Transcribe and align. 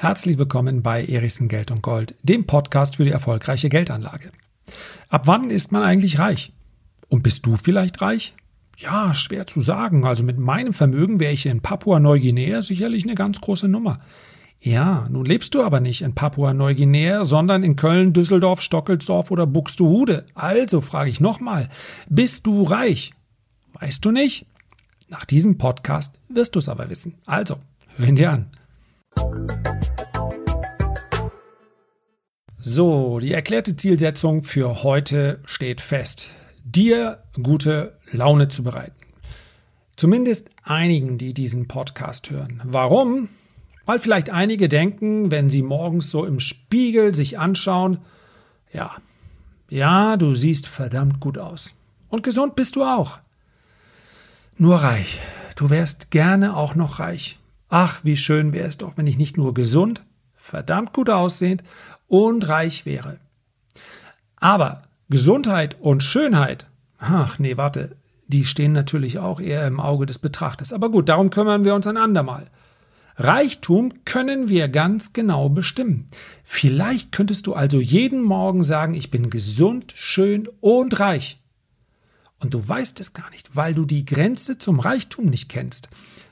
Herzlich 0.00 0.38
willkommen 0.38 0.80
bei 0.80 1.04
Erichsen 1.04 1.46
Geld 1.46 1.70
und 1.70 1.82
Gold, 1.82 2.14
dem 2.22 2.46
Podcast 2.46 2.96
für 2.96 3.04
die 3.04 3.10
erfolgreiche 3.10 3.68
Geldanlage. 3.68 4.30
Ab 5.10 5.26
wann 5.26 5.50
ist 5.50 5.72
man 5.72 5.82
eigentlich 5.82 6.18
reich? 6.18 6.54
Und 7.08 7.22
bist 7.22 7.44
du 7.44 7.56
vielleicht 7.56 8.00
reich? 8.00 8.34
Ja, 8.78 9.12
schwer 9.12 9.46
zu 9.46 9.60
sagen. 9.60 10.06
Also 10.06 10.24
mit 10.24 10.38
meinem 10.38 10.72
Vermögen 10.72 11.20
wäre 11.20 11.34
ich 11.34 11.44
in 11.44 11.60
Papua-Neuguinea 11.60 12.62
sicherlich 12.62 13.04
eine 13.04 13.14
ganz 13.14 13.42
große 13.42 13.68
Nummer. 13.68 14.00
Ja, 14.58 15.06
nun 15.10 15.26
lebst 15.26 15.54
du 15.54 15.62
aber 15.62 15.80
nicht 15.80 16.00
in 16.00 16.14
Papua-Neuguinea, 16.14 17.22
sondern 17.22 17.62
in 17.62 17.76
Köln, 17.76 18.14
Düsseldorf, 18.14 18.62
Stockelsdorf 18.62 19.30
oder 19.30 19.46
Buxtehude. 19.46 20.24
Also 20.34 20.80
frage 20.80 21.10
ich 21.10 21.20
nochmal, 21.20 21.68
bist 22.08 22.46
du 22.46 22.62
reich? 22.62 23.12
Weißt 23.74 24.02
du 24.02 24.12
nicht? 24.12 24.46
Nach 25.10 25.26
diesem 25.26 25.58
Podcast 25.58 26.14
wirst 26.30 26.54
du 26.54 26.58
es 26.58 26.70
aber 26.70 26.88
wissen. 26.88 27.16
Also, 27.26 27.56
hör 27.98 28.08
ihn 28.08 28.16
dir 28.16 28.30
an. 28.30 28.46
So, 32.62 33.20
die 33.20 33.32
erklärte 33.32 33.74
Zielsetzung 33.74 34.42
für 34.42 34.82
heute 34.82 35.40
steht 35.46 35.80
fest. 35.80 36.34
Dir 36.62 37.22
gute 37.42 37.96
Laune 38.12 38.48
zu 38.48 38.62
bereiten. 38.62 38.92
Zumindest 39.96 40.50
einigen, 40.62 41.16
die 41.16 41.32
diesen 41.32 41.68
Podcast 41.68 42.30
hören. 42.30 42.60
Warum? 42.62 43.30
Weil 43.86 43.98
vielleicht 43.98 44.28
einige 44.28 44.68
denken, 44.68 45.30
wenn 45.30 45.48
sie 45.48 45.62
morgens 45.62 46.10
so 46.10 46.26
im 46.26 46.38
Spiegel 46.38 47.14
sich 47.14 47.38
anschauen, 47.38 47.98
ja, 48.74 48.94
ja, 49.70 50.18
du 50.18 50.34
siehst 50.34 50.66
verdammt 50.66 51.18
gut 51.18 51.38
aus. 51.38 51.74
Und 52.10 52.22
gesund 52.22 52.56
bist 52.56 52.76
du 52.76 52.84
auch. 52.84 53.20
Nur 54.58 54.76
reich. 54.76 55.18
Du 55.56 55.70
wärst 55.70 56.10
gerne 56.10 56.54
auch 56.54 56.74
noch 56.74 56.98
reich. 56.98 57.38
Ach, 57.70 58.00
wie 58.04 58.18
schön 58.18 58.52
wäre 58.52 58.68
es 58.68 58.76
doch, 58.76 58.98
wenn 58.98 59.06
ich 59.06 59.16
nicht 59.16 59.38
nur 59.38 59.54
gesund, 59.54 60.04
verdammt 60.36 60.92
gut 60.92 61.08
aussehend 61.08 61.62
und 62.10 62.48
reich 62.48 62.84
wäre. 62.84 63.18
Aber 64.36 64.82
Gesundheit 65.08 65.76
und 65.80 66.02
Schönheit, 66.02 66.66
ach 66.98 67.38
nee, 67.38 67.56
warte, 67.56 67.96
die 68.26 68.44
stehen 68.44 68.72
natürlich 68.72 69.18
auch 69.18 69.40
eher 69.40 69.66
im 69.66 69.80
Auge 69.80 70.06
des 70.06 70.18
Betrachters. 70.18 70.72
Aber 70.72 70.90
gut, 70.90 71.08
darum 71.08 71.30
kümmern 71.30 71.64
wir 71.64 71.74
uns 71.74 71.86
ein 71.86 71.96
andermal. 71.96 72.50
Reichtum 73.16 74.04
können 74.04 74.48
wir 74.48 74.68
ganz 74.68 75.12
genau 75.12 75.48
bestimmen. 75.48 76.08
Vielleicht 76.42 77.12
könntest 77.12 77.46
du 77.46 77.54
also 77.54 77.80
jeden 77.80 78.22
Morgen 78.22 78.64
sagen, 78.64 78.94
ich 78.94 79.10
bin 79.10 79.30
gesund, 79.30 79.92
schön 79.94 80.48
und 80.60 80.98
reich. 81.00 81.40
Und 82.38 82.54
du 82.54 82.66
weißt 82.66 82.98
es 83.00 83.12
gar 83.12 83.30
nicht, 83.30 83.54
weil 83.54 83.74
du 83.74 83.84
die 83.84 84.04
Grenze 84.04 84.58
zum 84.58 84.80
Reichtum 84.80 85.26
nicht 85.26 85.48
kennst. 85.48 85.88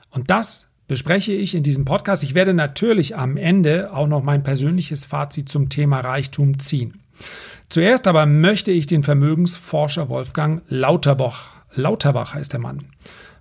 Und 0.09 0.29
das 0.29 0.68
bespreche 0.89 1.31
ich 1.31 1.55
in 1.55 1.63
diesem 1.63 1.85
Podcast. 1.85 2.23
Ich 2.23 2.33
werde 2.33 2.53
natürlich 2.53 3.15
am 3.15 3.37
Ende 3.37 3.93
auch 3.93 4.07
noch 4.07 4.23
mein 4.23 4.43
persönliches 4.43 5.05
Fazit 5.05 5.47
zum 5.47 5.69
Thema 5.69 6.01
Reichtum 6.01 6.59
ziehen. 6.59 6.99
Zuerst 7.69 8.07
aber 8.07 8.25
möchte 8.25 8.71
ich 8.71 8.87
den 8.87 9.03
Vermögensforscher 9.03 10.09
Wolfgang 10.09 10.63
Lauterbach, 10.67 11.51
Lauterbach 11.71 12.33
heißt 12.33 12.53
der 12.53 12.59
Mann, 12.59 12.87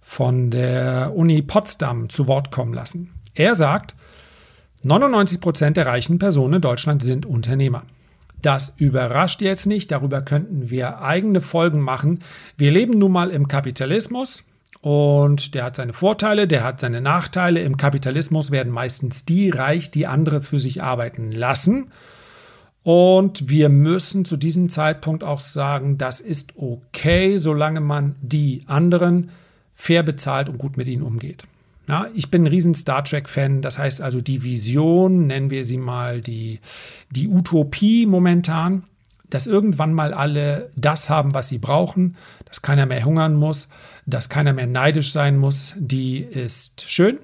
von 0.02 0.50
der 0.50 1.12
Uni 1.16 1.40
Potsdam 1.40 2.10
zu 2.10 2.28
Wort 2.28 2.50
kommen 2.52 2.74
lassen. 2.74 3.10
Er 3.34 3.54
sagt, 3.54 3.94
99 4.82 5.40
Prozent 5.40 5.78
der 5.78 5.86
reichen 5.86 6.18
Personen 6.18 6.54
in 6.54 6.60
Deutschland 6.60 7.02
sind 7.02 7.24
Unternehmer. 7.24 7.84
Das 8.42 8.74
überrascht 8.76 9.40
jetzt 9.40 9.66
nicht, 9.66 9.90
darüber 9.90 10.20
könnten 10.20 10.68
wir 10.68 11.00
eigene 11.00 11.40
Folgen 11.40 11.80
machen. 11.80 12.18
Wir 12.58 12.70
leben 12.70 12.98
nun 12.98 13.10
mal 13.10 13.30
im 13.30 13.48
Kapitalismus 13.48 14.44
und 14.80 15.54
der 15.54 15.64
hat 15.64 15.76
seine 15.76 15.92
Vorteile, 15.92 16.46
der 16.46 16.62
hat 16.62 16.80
seine 16.80 17.00
Nachteile. 17.00 17.60
Im 17.60 17.76
Kapitalismus 17.76 18.50
werden 18.50 18.72
meistens 18.72 19.24
die 19.24 19.50
reich, 19.50 19.90
die 19.90 20.06
andere 20.06 20.40
für 20.40 20.60
sich 20.60 20.82
arbeiten 20.82 21.32
lassen. 21.32 21.90
Und 22.84 23.48
wir 23.48 23.68
müssen 23.68 24.24
zu 24.24 24.36
diesem 24.36 24.70
Zeitpunkt 24.70 25.24
auch 25.24 25.40
sagen, 25.40 25.98
das 25.98 26.20
ist 26.20 26.54
okay, 26.56 27.36
solange 27.36 27.80
man 27.80 28.14
die 28.22 28.62
anderen 28.66 29.30
fair 29.74 30.02
bezahlt 30.02 30.48
und 30.48 30.58
gut 30.58 30.76
mit 30.76 30.86
ihnen 30.86 31.02
umgeht. 31.02 31.44
Ja, 31.88 32.06
ich 32.14 32.30
bin 32.30 32.44
ein 32.44 32.48
riesen 32.48 32.74
Star 32.74 33.02
Trek-Fan. 33.02 33.62
Das 33.62 33.78
heißt 33.78 34.00
also, 34.00 34.20
die 34.20 34.42
Vision, 34.42 35.26
nennen 35.26 35.50
wir 35.50 35.64
sie 35.64 35.78
mal 35.78 36.20
die, 36.20 36.60
die 37.10 37.28
Utopie 37.28 38.06
momentan, 38.06 38.84
dass 39.30 39.46
irgendwann 39.46 39.92
mal 39.92 40.14
alle 40.14 40.70
das 40.76 41.10
haben, 41.10 41.34
was 41.34 41.48
sie 41.48 41.58
brauchen, 41.58 42.16
dass 42.44 42.62
keiner 42.62 42.86
mehr 42.86 43.04
hungern 43.04 43.34
muss, 43.34 43.68
dass 44.06 44.28
keiner 44.28 44.52
mehr 44.52 44.66
neidisch 44.66 45.12
sein 45.12 45.36
muss, 45.36 45.74
die 45.78 46.18
ist 46.18 46.84
schön. 46.88 47.18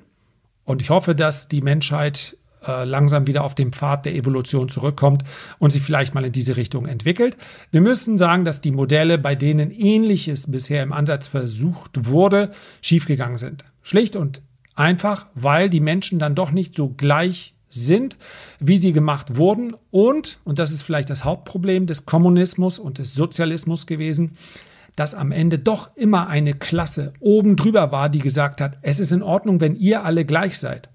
Und 0.64 0.82
ich 0.82 0.90
hoffe, 0.90 1.14
dass 1.14 1.48
die 1.48 1.60
Menschheit 1.60 2.36
äh, 2.66 2.84
langsam 2.84 3.26
wieder 3.26 3.44
auf 3.44 3.54
den 3.54 3.72
Pfad 3.72 4.06
der 4.06 4.14
Evolution 4.14 4.68
zurückkommt 4.68 5.24
und 5.58 5.70
sich 5.70 5.82
vielleicht 5.82 6.14
mal 6.14 6.24
in 6.24 6.32
diese 6.32 6.56
Richtung 6.56 6.86
entwickelt. 6.86 7.36
Wir 7.70 7.80
müssen 7.80 8.18
sagen, 8.18 8.44
dass 8.44 8.60
die 8.60 8.70
Modelle, 8.70 9.18
bei 9.18 9.34
denen 9.34 9.70
ähnliches 9.70 10.50
bisher 10.50 10.82
im 10.82 10.92
Ansatz 10.92 11.26
versucht 11.26 12.06
wurde, 12.06 12.50
schiefgegangen 12.80 13.36
sind. 13.36 13.64
Schlicht 13.82 14.16
und 14.16 14.40
Einfach, 14.76 15.26
weil 15.34 15.70
die 15.70 15.80
Menschen 15.80 16.18
dann 16.18 16.34
doch 16.34 16.50
nicht 16.50 16.74
so 16.76 16.88
gleich 16.88 17.53
sind, 17.74 18.16
wie 18.60 18.76
sie 18.76 18.92
gemacht 18.92 19.36
wurden. 19.36 19.74
Und, 19.90 20.38
und 20.44 20.58
das 20.58 20.70
ist 20.70 20.82
vielleicht 20.82 21.10
das 21.10 21.24
Hauptproblem 21.24 21.86
des 21.86 22.06
Kommunismus 22.06 22.78
und 22.78 22.98
des 22.98 23.14
Sozialismus 23.14 23.86
gewesen, 23.86 24.32
dass 24.96 25.14
am 25.14 25.32
Ende 25.32 25.58
doch 25.58 25.94
immer 25.96 26.28
eine 26.28 26.54
Klasse 26.54 27.12
oben 27.20 27.56
drüber 27.56 27.90
war, 27.92 28.08
die 28.08 28.20
gesagt 28.20 28.60
hat, 28.60 28.78
es 28.82 29.00
ist 29.00 29.12
in 29.12 29.22
Ordnung, 29.22 29.60
wenn 29.60 29.76
ihr 29.76 30.04
alle 30.04 30.24
gleich 30.24 30.58
seid. 30.58 30.88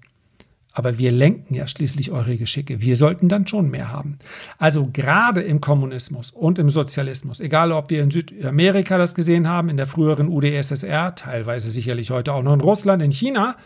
Aber 0.72 0.98
wir 0.98 1.10
lenken 1.10 1.54
ja 1.54 1.66
schließlich 1.66 2.12
eure 2.12 2.36
Geschicke. 2.36 2.80
Wir 2.80 2.94
sollten 2.94 3.28
dann 3.28 3.46
schon 3.46 3.70
mehr 3.70 3.90
haben. 3.90 4.18
Also 4.56 4.88
gerade 4.92 5.42
im 5.42 5.60
Kommunismus 5.60 6.30
und 6.30 6.58
im 6.60 6.70
Sozialismus, 6.70 7.40
egal 7.40 7.72
ob 7.72 7.90
wir 7.90 8.02
in 8.02 8.10
Südamerika 8.10 8.96
das 8.96 9.14
gesehen 9.16 9.48
haben, 9.48 9.68
in 9.68 9.76
der 9.76 9.88
früheren 9.88 10.28
UdSSR, 10.28 11.16
teilweise 11.16 11.68
sicherlich 11.70 12.10
heute 12.12 12.32
auch 12.32 12.42
noch 12.42 12.54
in 12.54 12.60
Russland, 12.60 13.02
in 13.02 13.10
China, 13.10 13.56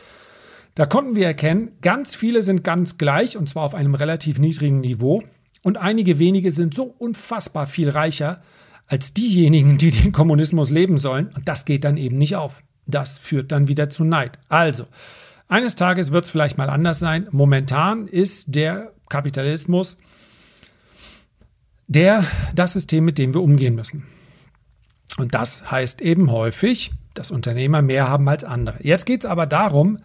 da 0.75 0.87
konnten 0.87 1.15
wir 1.17 1.27
erkennen, 1.27 1.73
ganz 1.83 2.15
viele 2.15 2.43
sind 2.43 2.65
ganz 2.65 2.99
gleich 2.99 3.37
und 3.37 3.49
zwar 3.49 3.65
auf 3.65 3.75
einem 3.75 3.95
relativ 3.95 4.39
niedrigen 4.39 4.81
Niveau 4.81 5.23
und 5.63 5.79
einige 5.79 6.19
wenige 6.19 6.51
sind 6.51 6.75
so 6.75 6.95
unfassbar 6.99 7.67
viel 7.67 7.89
reicher 7.89 8.43
als 8.87 9.15
diejenigen, 9.15 9.79
die 9.79 9.91
den 9.91 10.13
Kommunismus 10.13 10.71
leben 10.71 10.99
sollen 10.99 11.31
und 11.35 11.49
das 11.49 11.65
geht 11.65 11.85
dann 11.85 11.97
eben 11.97 12.19
nicht 12.19 12.37
auf. 12.37 12.63
Das 12.87 13.19
führt 13.19 13.53
dann 13.53 13.69
wieder 13.69 13.89
zu 13.89 14.05
Neid. 14.05 14.39
Also, 14.49 14.87
eines 15.49 15.75
Tages 15.75 16.13
wird 16.13 16.25
es 16.25 16.31
vielleicht 16.31 16.59
mal 16.59 16.69
anders 16.69 16.99
sein. 16.99 17.29
Momentan 17.31 18.07
ist 18.07 18.55
der 18.55 18.93
Kapitalismus 19.09 19.99
der, 21.87 22.25
das 22.55 22.73
System, 22.73 23.05
mit 23.05 23.19
dem 23.19 23.35
wir 23.35 23.43
umgehen 23.43 23.75
müssen. 23.75 24.05
Und 25.17 25.35
das 25.35 25.71
heißt 25.71 26.01
eben 26.01 26.31
häufig, 26.31 26.93
dass 27.15 27.31
Unternehmer 27.31 27.83
mehr 27.83 28.09
haben 28.09 28.29
als 28.29 28.43
andere. 28.43 28.79
Jetzt 28.81 29.07
geht 29.07 29.21
es 29.21 29.27
aber 29.27 29.47
darum, 29.47 29.99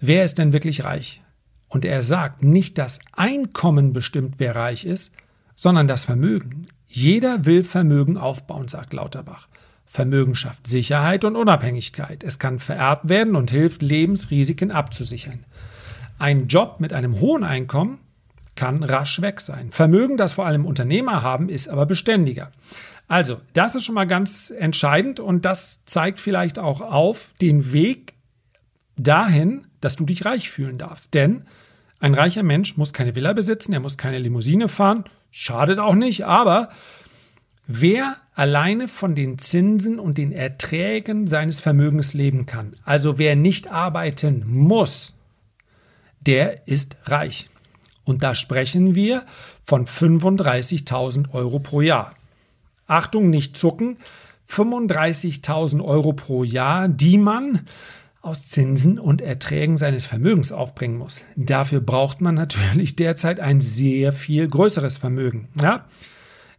wer 0.00 0.24
ist 0.24 0.38
denn 0.38 0.52
wirklich 0.52 0.84
reich? 0.84 1.22
Und 1.68 1.84
er 1.84 2.02
sagt, 2.02 2.42
nicht 2.42 2.78
das 2.78 2.98
Einkommen 3.12 3.92
bestimmt, 3.92 4.36
wer 4.38 4.56
reich 4.56 4.84
ist, 4.84 5.14
sondern 5.54 5.86
das 5.86 6.04
Vermögen. 6.04 6.66
Jeder 6.86 7.44
will 7.44 7.62
Vermögen 7.62 8.16
aufbauen, 8.16 8.68
sagt 8.68 8.92
Lauterbach. 8.94 9.48
Vermögen 9.84 10.34
schafft 10.34 10.66
Sicherheit 10.66 11.24
und 11.24 11.36
Unabhängigkeit. 11.36 12.24
Es 12.24 12.38
kann 12.38 12.58
vererbt 12.58 13.08
werden 13.08 13.36
und 13.36 13.50
hilft, 13.50 13.82
Lebensrisiken 13.82 14.70
abzusichern. 14.70 15.44
Ein 16.18 16.48
Job 16.48 16.76
mit 16.78 16.92
einem 16.92 17.20
hohen 17.20 17.44
Einkommen 17.44 17.98
kann 18.54 18.82
rasch 18.82 19.20
weg 19.22 19.40
sein. 19.40 19.70
Vermögen, 19.70 20.16
das 20.16 20.32
vor 20.32 20.46
allem 20.46 20.66
Unternehmer 20.66 21.22
haben, 21.22 21.48
ist 21.48 21.68
aber 21.68 21.86
beständiger. 21.86 22.50
Also, 23.06 23.38
das 23.52 23.74
ist 23.74 23.84
schon 23.84 23.94
mal 23.94 24.06
ganz 24.06 24.50
entscheidend 24.50 25.20
und 25.20 25.44
das 25.44 25.84
zeigt 25.86 26.18
vielleicht 26.18 26.58
auch 26.58 26.80
auf 26.80 27.32
den 27.40 27.72
Weg 27.72 28.14
dahin, 28.96 29.67
dass 29.80 29.96
du 29.96 30.04
dich 30.04 30.24
reich 30.24 30.50
fühlen 30.50 30.78
darfst. 30.78 31.14
Denn 31.14 31.42
ein 32.00 32.14
reicher 32.14 32.42
Mensch 32.42 32.76
muss 32.76 32.92
keine 32.92 33.14
Villa 33.14 33.32
besitzen, 33.32 33.72
er 33.72 33.80
muss 33.80 33.98
keine 33.98 34.18
Limousine 34.18 34.68
fahren, 34.68 35.04
schadet 35.30 35.78
auch 35.78 35.94
nicht, 35.94 36.24
aber 36.26 36.70
Wer 37.70 38.16
alleine 38.34 38.88
von 38.88 39.14
den 39.14 39.36
Zinsen 39.36 39.98
und 39.98 40.16
den 40.16 40.32
Erträgen 40.32 41.26
seines 41.26 41.60
Vermögens 41.60 42.14
leben 42.14 42.46
kann, 42.46 42.74
also 42.86 43.18
wer 43.18 43.36
nicht 43.36 43.70
arbeiten 43.70 44.42
muss, 44.46 45.12
der 46.22 46.66
ist 46.66 46.96
reich. 47.04 47.50
Und 48.04 48.22
da 48.22 48.34
sprechen 48.34 48.94
wir 48.94 49.26
von 49.62 49.86
35.000 49.86 51.34
Euro 51.34 51.58
pro 51.58 51.82
Jahr. 51.82 52.14
Achtung, 52.86 53.28
nicht 53.28 53.54
zucken, 53.54 53.98
35.000 54.48 55.84
Euro 55.84 56.14
pro 56.14 56.44
Jahr, 56.44 56.88
die 56.88 57.18
man 57.18 57.66
aus 58.28 58.44
Zinsen 58.44 58.98
und 58.98 59.22
Erträgen 59.22 59.78
seines 59.78 60.04
Vermögens 60.04 60.52
aufbringen 60.52 60.98
muss. 60.98 61.24
Dafür 61.34 61.80
braucht 61.80 62.20
man 62.20 62.34
natürlich 62.34 62.94
derzeit 62.94 63.40
ein 63.40 63.60
sehr 63.60 64.12
viel 64.12 64.46
größeres 64.46 64.98
Vermögen. 64.98 65.48
Ja? 65.60 65.86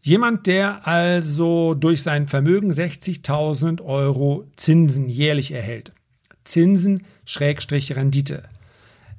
Jemand, 0.02 0.48
der 0.48 0.88
also 0.88 1.76
durch 1.76 2.02
sein 2.02 2.28
Vermögen 2.28 2.72
60.000 2.72 3.84
Euro 3.84 4.46
Zinsen 4.56 5.10
jährlich 5.10 5.52
erhält. 5.52 5.94
Zinsen 6.44 7.06
Schrägstrich 7.26 7.96
Rendite. 7.96 8.44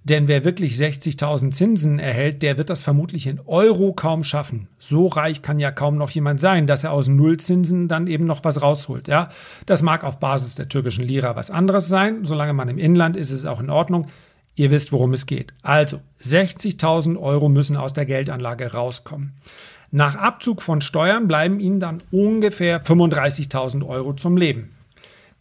Denn 0.02 0.29
wer 0.29 0.44
wirklich 0.44 0.76
60.000 0.76 1.50
Zinsen 1.50 1.99
erhält, 1.99 2.43
der 2.43 2.56
wird 2.56 2.70
das 2.70 2.81
vermutlich 2.81 3.26
in 3.26 3.41
Euro 3.41 3.93
kaum 3.93 4.25
schaffen. 4.25 4.69
So 4.79 5.06
reich 5.06 5.43
kann 5.43 5.58
ja 5.58 5.70
kaum 5.70 5.97
noch 5.97 6.11
jemand 6.11 6.41
sein, 6.41 6.67
dass 6.67 6.85
er 6.85 6.93
aus 6.93 7.08
Nullzinsen 7.08 7.87
dann 7.87 8.06
eben 8.06 8.25
noch 8.25 8.43
was 8.43 8.62
rausholt. 8.62 9.08
Ja, 9.08 9.29
das 9.67 9.82
mag 9.82 10.02
auf 10.02 10.19
Basis 10.19 10.55
der 10.55 10.69
türkischen 10.69 11.05
Lira 11.05 11.37
was 11.37 11.50
anderes 11.50 11.88
sein. 11.88 12.25
Solange 12.25 12.55
man 12.55 12.70
im 12.70 12.79
Inland 12.79 13.17
ist, 13.17 13.31
ist 13.31 13.41
es 13.41 13.47
auch 13.47 13.61
in 13.61 13.69
Ordnung. 13.69 14.06
Ihr 14.56 14.70
wisst, 14.70 14.91
worum 14.91 15.12
es 15.12 15.26
geht. 15.26 15.52
Also 15.62 16.00
60.000 16.23 17.19
Euro 17.19 17.50
müssen 17.50 17.76
aus 17.76 17.93
der 17.93 18.06
Geldanlage 18.06 18.73
rauskommen. 18.73 19.35
Nach 19.91 20.17
Abzug 20.17 20.62
von 20.62 20.81
Steuern 20.81 21.26
bleiben 21.26 21.61
Ihnen 21.61 21.81
dann 21.81 22.03
ungefähr 22.11 22.82
35.000 22.82 23.87
Euro 23.87 24.14
zum 24.14 24.37
Leben. 24.37 24.70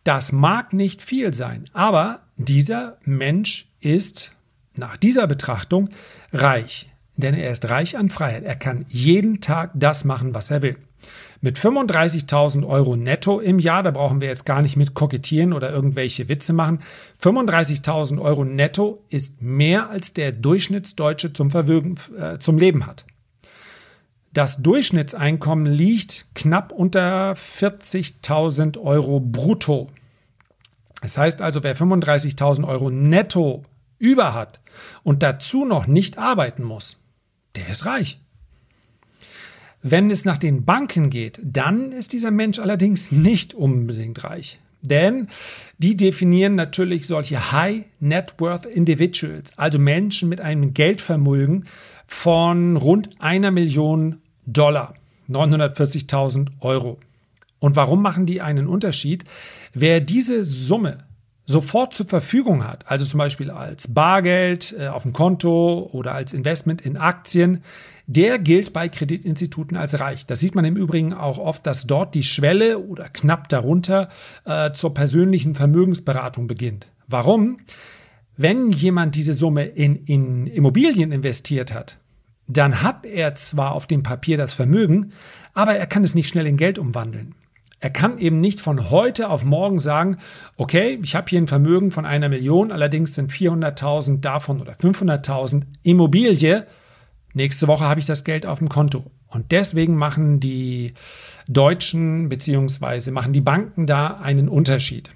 Das 0.03 0.31
mag 0.31 0.73
nicht 0.73 1.01
viel 1.01 1.33
sein, 1.33 1.65
aber 1.73 2.21
dieser 2.37 2.97
Mensch 3.03 3.67
ist 3.79 4.33
nach 4.75 4.97
dieser 4.97 5.27
Betrachtung 5.27 5.89
reich, 6.31 6.89
denn 7.17 7.33
er 7.33 7.51
ist 7.51 7.69
reich 7.69 7.97
an 7.97 8.09
Freiheit. 8.09 8.43
Er 8.43 8.55
kann 8.55 8.85
jeden 8.89 9.41
Tag 9.41 9.71
das 9.73 10.05
machen, 10.05 10.33
was 10.33 10.51
er 10.51 10.61
will. 10.61 10.77
Mit 11.41 11.57
35.000 11.57 12.67
Euro 12.67 12.97
netto 12.97 13.39
im 13.39 13.59
Jahr, 13.59 13.81
da 13.81 13.91
brauchen 13.91 14.19
wir 14.19 14.27
jetzt 14.27 14.45
gar 14.45 14.61
nicht 14.61 14.75
mit 14.75 14.93
kokettieren 14.93 15.53
oder 15.53 15.71
irgendwelche 15.71 16.27
Witze 16.27 16.51
machen. 16.51 16.79
35.000 17.21 18.21
Euro 18.21 18.43
netto 18.43 19.01
ist 19.09 19.41
mehr 19.41 19.89
als 19.89 20.11
der 20.11 20.33
Durchschnittsdeutsche 20.33 21.31
zum, 21.31 21.49
Verwögen, 21.49 21.95
äh, 22.17 22.39
zum 22.39 22.57
Leben 22.57 22.85
hat. 22.85 23.05
Das 24.33 24.61
Durchschnittseinkommen 24.61 25.65
liegt 25.65 26.27
knapp 26.35 26.73
unter 26.73 27.33
40.000 27.33 28.77
Euro 28.77 29.21
brutto. 29.21 29.89
Das 31.01 31.17
heißt 31.17 31.41
also, 31.41 31.63
wer 31.63 31.75
35.000 31.75 32.67
Euro 32.67 32.89
netto 32.89 33.63
über 33.99 34.33
hat 34.33 34.59
und 35.03 35.21
dazu 35.21 35.65
noch 35.65 35.85
nicht 35.85 36.17
arbeiten 36.17 36.63
muss, 36.63 36.97
der 37.55 37.67
ist 37.69 37.85
reich. 37.85 38.19
Wenn 39.81 40.09
es 40.09 40.25
nach 40.25 40.37
den 40.37 40.65
Banken 40.65 41.09
geht, 41.09 41.39
dann 41.43 41.91
ist 41.91 42.11
dieser 42.13 42.31
Mensch 42.31 42.59
allerdings 42.59 43.11
nicht 43.11 43.53
unbedingt 43.53 44.23
reich. 44.23 44.59
Denn 44.81 45.27
die 45.77 45.97
definieren 45.97 46.55
natürlich 46.55 47.05
solche 47.05 47.51
High 47.51 47.85
Net 47.99 48.35
Worth 48.37 48.65
Individuals, 48.65 49.57
also 49.57 49.77
Menschen 49.77 50.29
mit 50.29 50.41
einem 50.41 50.73
Geldvermögen 50.73 51.65
von 52.07 52.77
rund 52.77 53.09
einer 53.19 53.51
Million 53.51 54.21
Dollar, 54.45 54.95
940.000 55.29 56.47
Euro. 56.61 56.97
Und 57.59 57.75
warum 57.75 58.01
machen 58.01 58.25
die 58.25 58.41
einen 58.41 58.67
Unterschied? 58.67 59.25
Wer 59.73 59.99
diese 59.99 60.43
Summe 60.43 60.97
sofort 61.49 61.95
zur 61.95 62.07
Verfügung 62.07 62.67
hat, 62.67 62.85
also 62.87 63.03
zum 63.05 63.17
Beispiel 63.17 63.49
als 63.49 63.91
Bargeld 63.95 64.75
äh, 64.77 64.87
auf 64.87 65.01
dem 65.01 65.13
Konto 65.13 65.89
oder 65.91 66.13
als 66.13 66.33
Investment 66.33 66.81
in 66.81 66.95
Aktien, 66.95 67.63
der 68.05 68.37
gilt 68.37 68.71
bei 68.71 68.87
Kreditinstituten 68.87 69.75
als 69.75 69.99
reich. 69.99 70.27
Das 70.27 70.39
sieht 70.39 70.53
man 70.53 70.63
im 70.63 70.75
Übrigen 70.75 71.11
auch 71.11 71.39
oft, 71.39 71.65
dass 71.65 71.87
dort 71.87 72.13
die 72.13 72.21
Schwelle 72.21 72.77
oder 72.77 73.09
knapp 73.09 73.49
darunter 73.49 74.09
äh, 74.45 74.71
zur 74.73 74.93
persönlichen 74.93 75.55
Vermögensberatung 75.55 76.45
beginnt. 76.45 76.91
Warum? 77.07 77.57
Wenn 78.37 78.69
jemand 78.69 79.15
diese 79.15 79.33
Summe 79.33 79.65
in, 79.65 80.05
in 80.05 80.45
Immobilien 80.45 81.11
investiert 81.11 81.73
hat, 81.73 81.97
dann 82.47 82.83
hat 82.83 83.07
er 83.07 83.33
zwar 83.33 83.71
auf 83.71 83.87
dem 83.87 84.03
Papier 84.03 84.37
das 84.37 84.53
Vermögen, 84.53 85.13
aber 85.55 85.75
er 85.75 85.87
kann 85.87 86.03
es 86.03 86.13
nicht 86.13 86.29
schnell 86.29 86.45
in 86.45 86.57
Geld 86.57 86.77
umwandeln. 86.77 87.33
Er 87.79 87.89
kann 87.89 88.17
eben 88.17 88.41
nicht 88.41 88.59
von 88.59 88.89
heute 88.89 89.29
auf 89.29 89.45
morgen 89.45 89.79
sagen, 89.79 90.17
okay, 90.57 90.99
ich 91.01 91.15
habe 91.15 91.29
hier 91.29 91.39
ein 91.39 91.47
Vermögen 91.47 91.91
von 91.91 92.05
einer 92.05 92.27
Million, 92.27 92.71
allerdings 92.71 93.15
sind 93.15 93.31
400.000 93.31 94.19
davon 94.19 94.59
oder 94.59 94.73
500.000 94.73 95.63
Immobilie. 95.83 96.67
Nächste 97.33 97.67
Woche 97.67 97.85
habe 97.85 97.99
ich 97.99 98.05
das 98.05 98.23
Geld 98.25 98.45
auf 98.45 98.59
dem 98.59 98.69
Konto. 98.69 99.09
Und 99.27 99.51
deswegen 99.51 99.95
machen 99.95 100.39
die 100.39 100.93
Deutschen 101.47 102.27
bzw. 102.27 103.11
machen 103.11 103.31
die 103.31 103.41
Banken 103.41 103.85
da 103.85 104.17
einen 104.17 104.49
Unterschied. 104.49 105.11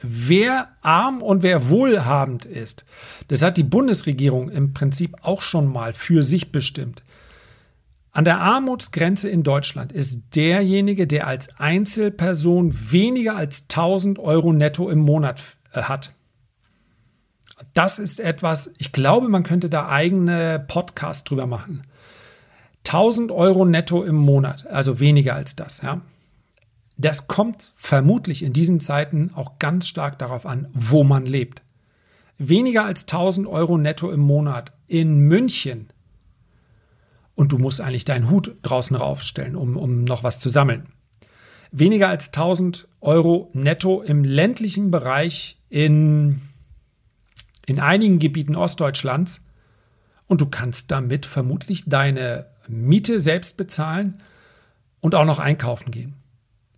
Wer 0.00 0.68
arm 0.80 1.22
und 1.22 1.42
wer 1.42 1.68
wohlhabend 1.68 2.44
ist, 2.44 2.84
das 3.28 3.42
hat 3.42 3.56
die 3.56 3.64
Bundesregierung 3.64 4.48
im 4.48 4.72
Prinzip 4.72 5.16
auch 5.22 5.42
schon 5.42 5.66
mal 5.66 5.92
für 5.92 6.22
sich 6.22 6.52
bestimmt. 6.52 7.02
An 8.18 8.24
der 8.24 8.40
Armutsgrenze 8.40 9.28
in 9.28 9.44
Deutschland 9.44 9.92
ist 9.92 10.34
derjenige, 10.34 11.06
der 11.06 11.28
als 11.28 11.60
Einzelperson 11.60 12.74
weniger 12.90 13.36
als 13.36 13.66
1000 13.70 14.18
Euro 14.18 14.52
netto 14.52 14.90
im 14.90 14.98
Monat 14.98 15.40
äh, 15.72 15.82
hat. 15.82 16.10
Das 17.74 18.00
ist 18.00 18.18
etwas, 18.18 18.72
ich 18.78 18.90
glaube, 18.90 19.28
man 19.28 19.44
könnte 19.44 19.70
da 19.70 19.88
eigene 19.88 20.58
Podcasts 20.66 21.22
drüber 21.22 21.46
machen. 21.46 21.84
1000 22.78 23.30
Euro 23.30 23.64
netto 23.64 24.02
im 24.02 24.16
Monat, 24.16 24.66
also 24.66 24.98
weniger 24.98 25.36
als 25.36 25.54
das. 25.54 25.82
Ja. 25.82 26.00
Das 26.96 27.28
kommt 27.28 27.72
vermutlich 27.76 28.42
in 28.42 28.52
diesen 28.52 28.80
Zeiten 28.80 29.30
auch 29.36 29.60
ganz 29.60 29.86
stark 29.86 30.18
darauf 30.18 30.44
an, 30.44 30.66
wo 30.74 31.04
man 31.04 31.24
lebt. 31.24 31.62
Weniger 32.36 32.84
als 32.84 33.02
1000 33.02 33.46
Euro 33.46 33.78
netto 33.78 34.10
im 34.10 34.22
Monat 34.22 34.72
in 34.88 35.20
München 35.20 35.92
und 37.38 37.52
du 37.52 37.58
musst 37.58 37.80
eigentlich 37.80 38.04
deinen 38.04 38.30
Hut 38.30 38.56
draußen 38.62 38.96
raufstellen, 38.96 39.54
um, 39.54 39.76
um 39.76 40.02
noch 40.02 40.24
was 40.24 40.40
zu 40.40 40.48
sammeln. 40.48 40.82
Weniger 41.70 42.08
als 42.08 42.28
1000 42.28 42.88
Euro 43.00 43.48
netto 43.52 44.02
im 44.02 44.24
ländlichen 44.24 44.90
Bereich 44.90 45.56
in, 45.68 46.40
in 47.64 47.78
einigen 47.78 48.18
Gebieten 48.18 48.56
Ostdeutschlands 48.56 49.42
und 50.26 50.40
du 50.40 50.46
kannst 50.46 50.90
damit 50.90 51.26
vermutlich 51.26 51.84
deine 51.86 52.46
Miete 52.66 53.20
selbst 53.20 53.56
bezahlen 53.56 54.14
und 54.98 55.14
auch 55.14 55.24
noch 55.24 55.38
einkaufen 55.38 55.92
gehen. 55.92 56.14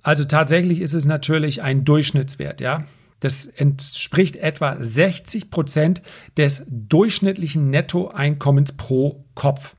Also 0.03 0.25
tatsächlich 0.25 0.83
ist 0.83 0.93
es 0.93 1.07
natürlich 1.07 1.63
ein 1.63 1.87
Durchschnittswert, 1.87 2.61
ja. 2.61 2.85
Das 3.21 3.47
entspricht 3.47 4.37
etwa 4.37 4.77
60 4.79 5.49
Prozent 5.51 6.03
des 6.37 6.65
durchschnittlichen 6.69 7.71
Nettoeinkommens 7.71 8.75
pro 8.75 9.25
Kopf. 9.35 9.75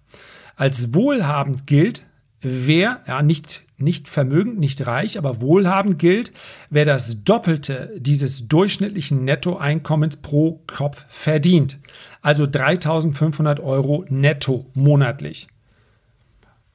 Als 0.61 0.93
wohlhabend 0.93 1.65
gilt, 1.65 2.05
wer, 2.39 2.99
ja, 3.07 3.23
nicht, 3.23 3.63
nicht 3.79 4.07
vermögend, 4.07 4.59
nicht 4.59 4.85
reich, 4.85 5.17
aber 5.17 5.41
wohlhabend 5.41 5.97
gilt, 5.97 6.31
wer 6.69 6.85
das 6.85 7.23
Doppelte 7.23 7.91
dieses 7.97 8.47
durchschnittlichen 8.47 9.25
Nettoeinkommens 9.25 10.17
pro 10.17 10.61
Kopf 10.67 11.03
verdient. 11.09 11.79
Also 12.21 12.45
3500 12.45 13.59
Euro 13.59 14.05
netto 14.09 14.67
monatlich. 14.75 15.47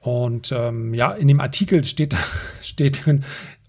Und 0.00 0.50
ähm, 0.50 0.92
ja, 0.92 1.12
in 1.12 1.28
dem 1.28 1.38
Artikel 1.38 1.84
steht, 1.84 2.16
steht 2.60 3.06
drin, 3.06 3.22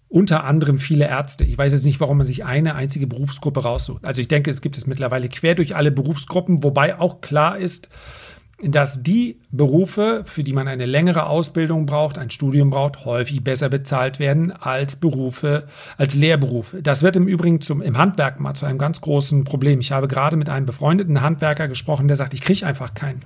unter 0.10 0.46
anderem 0.46 0.80
viele 0.80 1.06
Ärzte. 1.06 1.44
Ich 1.44 1.60
weiß 1.60 1.74
jetzt 1.74 1.86
nicht, 1.86 2.00
warum 2.00 2.18
man 2.18 2.26
sich 2.26 2.44
eine 2.44 2.74
einzige 2.74 3.06
Berufsgruppe 3.06 3.62
raussucht. 3.62 4.04
Also 4.04 4.20
ich 4.20 4.28
denke, 4.28 4.50
es 4.50 4.62
gibt 4.62 4.78
es 4.78 4.88
mittlerweile 4.88 5.30
quer 5.30 5.54
durch 5.54 5.76
alle 5.76 5.92
Berufsgruppen, 5.92 6.64
wobei 6.64 6.98
auch 6.98 7.22
klar 7.22 7.60
ist, 7.60 7.90
dass 8.62 9.04
die 9.04 9.38
Berufe, 9.52 10.24
für 10.26 10.44
die 10.44 10.54
man 10.54 10.68
eine 10.68 10.88
längere 10.88 11.28
Ausbildung 11.28 11.86
braucht, 11.86 12.18
ein 12.18 12.32
Studium 12.32 12.72
braucht, 12.72 13.06
häufig 13.06 13.44
besser 13.44 13.70
bezahlt 13.70 14.20
werden 14.20 14.52
als 14.52 14.96
Berufe, 14.96 15.68
als 15.98 16.16
Lehrberufe. 16.16 16.82
Das 16.82 17.04
wird 17.04 17.16
im 17.16 17.28
Übrigen 17.28 17.62
zum, 17.62 17.82
im 17.84 17.98
Handwerk 17.98 18.40
mal 18.40 18.56
zu 18.56 18.66
einem 18.66 18.80
ganz 18.80 19.02
großen 19.02 19.44
Problem. 19.44 19.80
Ich 19.80 19.92
habe 19.92 20.08
gerade 20.08 20.38
mit 20.38 20.50
einem 20.50 20.66
befreundeten 20.66 21.22
Handwerker 21.22 21.68
gesprochen, 21.68 22.08
der 22.08 22.18
sagt, 22.18 22.34
ich 22.34 22.42
kriege 22.42 22.66
einfach 22.66 22.96
keinen. 22.96 23.24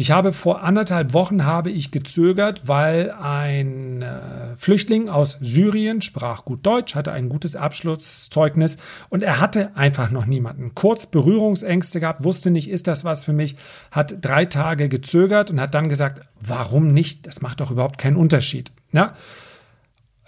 Ich 0.00 0.12
habe 0.12 0.32
vor 0.32 0.62
anderthalb 0.62 1.12
Wochen 1.12 1.44
habe 1.44 1.70
ich 1.70 1.90
gezögert, 1.90 2.62
weil 2.64 3.10
ein 3.10 4.00
äh, 4.00 4.56
Flüchtling 4.56 5.10
aus 5.10 5.36
Syrien 5.42 6.00
sprach 6.00 6.46
gut 6.46 6.64
Deutsch, 6.64 6.94
hatte 6.94 7.12
ein 7.12 7.28
gutes 7.28 7.54
Abschlusszeugnis 7.54 8.78
und 9.10 9.22
er 9.22 9.40
hatte 9.40 9.76
einfach 9.76 10.10
noch 10.10 10.24
niemanden. 10.24 10.74
Kurz 10.74 11.04
Berührungsängste 11.04 12.00
gehabt, 12.00 12.24
wusste 12.24 12.50
nicht, 12.50 12.70
ist 12.70 12.86
das 12.86 13.04
was 13.04 13.26
für 13.26 13.34
mich, 13.34 13.56
hat 13.90 14.16
drei 14.22 14.46
Tage 14.46 14.88
gezögert 14.88 15.50
und 15.50 15.60
hat 15.60 15.74
dann 15.74 15.90
gesagt, 15.90 16.22
warum 16.40 16.94
nicht? 16.94 17.26
Das 17.26 17.42
macht 17.42 17.60
doch 17.60 17.70
überhaupt 17.70 17.98
keinen 17.98 18.16
Unterschied. 18.16 18.72
Ja? 18.92 19.12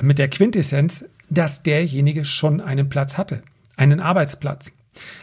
Mit 0.02 0.18
der 0.18 0.28
Quintessenz, 0.28 1.06
dass 1.30 1.62
derjenige 1.62 2.26
schon 2.26 2.60
einen 2.60 2.90
Platz 2.90 3.16
hatte, 3.16 3.40
einen 3.78 4.00
Arbeitsplatz, 4.00 4.72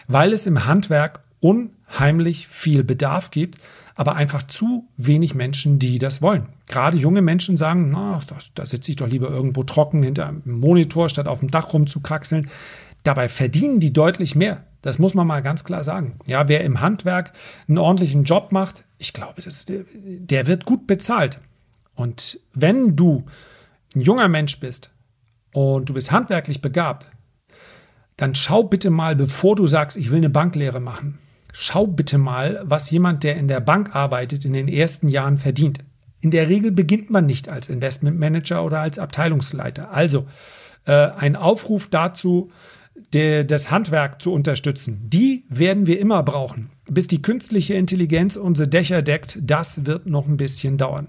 weil 0.08 0.34
es 0.34 0.48
im 0.48 0.66
Handwerk 0.66 1.20
unheimlich 1.40 2.48
viel 2.48 2.84
Bedarf 2.84 3.30
gibt 3.30 3.60
aber 4.00 4.16
einfach 4.16 4.44
zu 4.44 4.88
wenig 4.96 5.36
Menschen, 5.36 5.78
die 5.78 6.00
das 6.00 6.22
wollen. 6.22 6.48
Gerade 6.68 6.98
junge 6.98 7.22
Menschen 7.22 7.58
sagen, 7.58 7.92
na, 7.92 8.22
da 8.56 8.66
sitze 8.66 8.92
ich 8.92 8.96
doch 8.96 9.10
lieber 9.10 9.30
irgendwo 9.30 9.64
trocken 9.64 10.02
hinter 10.04 10.26
einem 10.26 10.42
Monitor, 10.46 11.10
statt 11.10 11.28
auf 11.28 11.40
dem 11.40 11.52
Dach 11.52 11.74
rumzukraxeln. 11.74 12.50
Dabei 13.04 13.28
verdienen 13.28 13.82
die 13.82 13.92
deutlich 13.92 14.36
mehr. 14.36 14.64
Das 14.82 15.00
muss 15.00 15.16
man 15.16 15.28
mal 15.28 15.42
ganz 15.42 15.66
klar 15.66 15.84
sagen. 15.84 16.18
Ja, 16.28 16.48
wer 16.48 16.64
im 16.64 16.80
Handwerk 16.80 17.34
einen 17.68 17.78
ordentlichen 17.78 18.24
Job 18.24 18.54
macht, 18.54 18.86
ich 19.00 19.12
glaube, 19.12 19.42
das, 19.42 19.66
der 19.68 20.48
wird 20.48 20.64
gut 20.64 20.88
bezahlt. 20.88 21.42
Und 21.94 22.40
wenn 22.54 22.96
du 22.96 23.26
ein 23.94 24.00
junger 24.00 24.30
Mensch 24.30 24.62
bist 24.62 24.92
und 25.52 25.90
du 25.90 25.94
bist 25.94 26.10
handwerklich 26.10 26.62
begabt, 26.62 27.08
dann 28.16 28.34
schau 28.34 28.64
bitte 28.64 28.92
mal, 28.92 29.18
bevor 29.18 29.58
du 29.58 29.68
sagst, 29.68 29.98
ich 29.98 30.10
will 30.10 30.20
eine 30.20 30.30
Banklehre 30.30 30.80
machen 30.80 31.20
Schau 31.52 31.88
bitte 31.88 32.18
mal, 32.18 32.62
was 32.64 32.90
jemand, 32.92 33.24
der 33.24 33.38
in 33.38 33.48
der 33.48 33.60
Bank 33.60 33.96
arbeitet, 33.96 34.46
in 34.46 34.54
den 34.54 34.68
ersten 34.68 35.08
Jahren 35.08 35.38
verdient. 35.38 35.80
In 36.22 36.32
der 36.32 36.50
Regel 36.50 36.72
beginnt 36.72 37.10
man 37.10 37.26
nicht 37.26 37.50
als 37.50 37.70
Investmentmanager 37.70 38.64
oder 38.64 38.82
als 38.82 39.00
Abteilungsleiter. 39.00 39.92
Also 39.92 40.28
äh, 40.86 41.10
ein 41.18 41.36
Aufruf 41.36 41.88
dazu, 41.90 42.52
de, 43.14 43.46
das 43.46 43.72
Handwerk 43.72 44.22
zu 44.22 44.34
unterstützen. 44.34 45.10
Die 45.10 45.46
werden 45.50 45.88
wir 45.88 46.00
immer 46.00 46.24
brauchen. 46.24 46.70
Bis 46.90 47.08
die 47.08 47.22
künstliche 47.22 47.76
Intelligenz 47.76 48.36
unsere 48.36 48.68
Dächer 48.68 49.02
deckt, 49.02 49.40
das 49.42 49.86
wird 49.86 50.06
noch 50.06 50.28
ein 50.28 50.38
bisschen 50.38 50.78
dauern. 50.78 51.08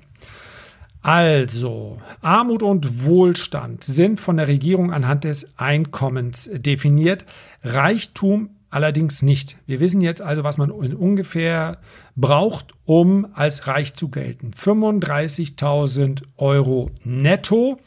Also, 1.03 1.99
Armut 2.21 2.63
und 2.63 3.05
Wohlstand 3.05 3.83
sind 3.83 4.21
von 4.21 4.37
der 4.37 4.49
Regierung 4.49 4.93
anhand 4.93 5.25
des 5.25 5.55
Einkommens 5.57 6.51
definiert, 6.53 7.25
Reichtum 7.65 8.51
allerdings 8.71 9.23
nicht. 9.23 9.57
Wir 9.67 9.81
wissen 9.81 10.01
jetzt 10.01 10.23
also, 10.23 10.45
was 10.45 10.57
man 10.59 10.71
ungefähr 10.71 11.79
braucht, 12.17 12.73
um 12.85 13.29
als 13.35 13.67
reich 13.67 13.95
zu 13.95 14.09
gelten. 14.09 14.53
35.000 14.53 16.23
Euro 16.37 16.91
netto 17.05 17.79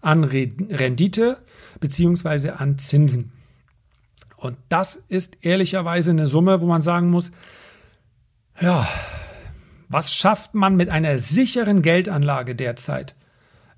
an 0.00 0.24
Rendite 0.24 1.38
beziehungsweise 1.80 2.58
an 2.58 2.78
Zinsen. 2.78 3.32
Und 4.36 4.56
das 4.68 4.96
ist 4.96 5.38
ehrlicherweise 5.42 6.10
eine 6.10 6.26
Summe, 6.26 6.60
wo 6.60 6.66
man 6.66 6.82
sagen 6.82 7.10
muss, 7.10 7.30
ja, 8.60 8.86
was 9.88 10.12
schafft 10.12 10.54
man 10.54 10.74
mit 10.74 10.88
einer 10.88 11.18
sicheren 11.18 11.82
Geldanlage 11.82 12.56
derzeit, 12.56 13.14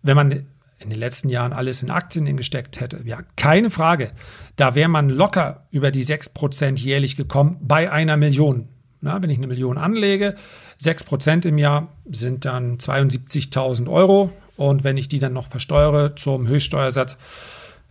wenn 0.02 0.16
man 0.16 0.46
in 0.78 0.90
den 0.90 0.98
letzten 0.98 1.28
Jahren 1.28 1.52
alles 1.52 1.82
in 1.82 1.90
Aktien 1.90 2.36
gesteckt 2.36 2.80
hätte? 2.80 3.00
Ja, 3.04 3.20
keine 3.36 3.70
Frage. 3.70 4.10
Da 4.56 4.74
wäre 4.74 4.88
man 4.88 5.08
locker 5.08 5.66
über 5.70 5.90
die 5.90 6.04
6% 6.04 6.78
jährlich 6.78 7.16
gekommen 7.16 7.56
bei 7.60 7.90
einer 7.90 8.16
Million. 8.16 8.68
Na, 9.00 9.22
wenn 9.22 9.30
ich 9.30 9.38
eine 9.38 9.48
Million 9.48 9.76
anlege, 9.76 10.34
6% 10.82 11.46
im 11.46 11.58
Jahr 11.58 11.88
sind 12.10 12.44
dann 12.44 12.78
72.000 12.78 13.90
Euro. 13.90 14.30
Und 14.56 14.84
wenn 14.84 14.96
ich 14.96 15.08
die 15.08 15.18
dann 15.18 15.32
noch 15.32 15.48
versteuere 15.48 16.16
zum 16.16 16.46
Höchststeuersatz, 16.46 17.16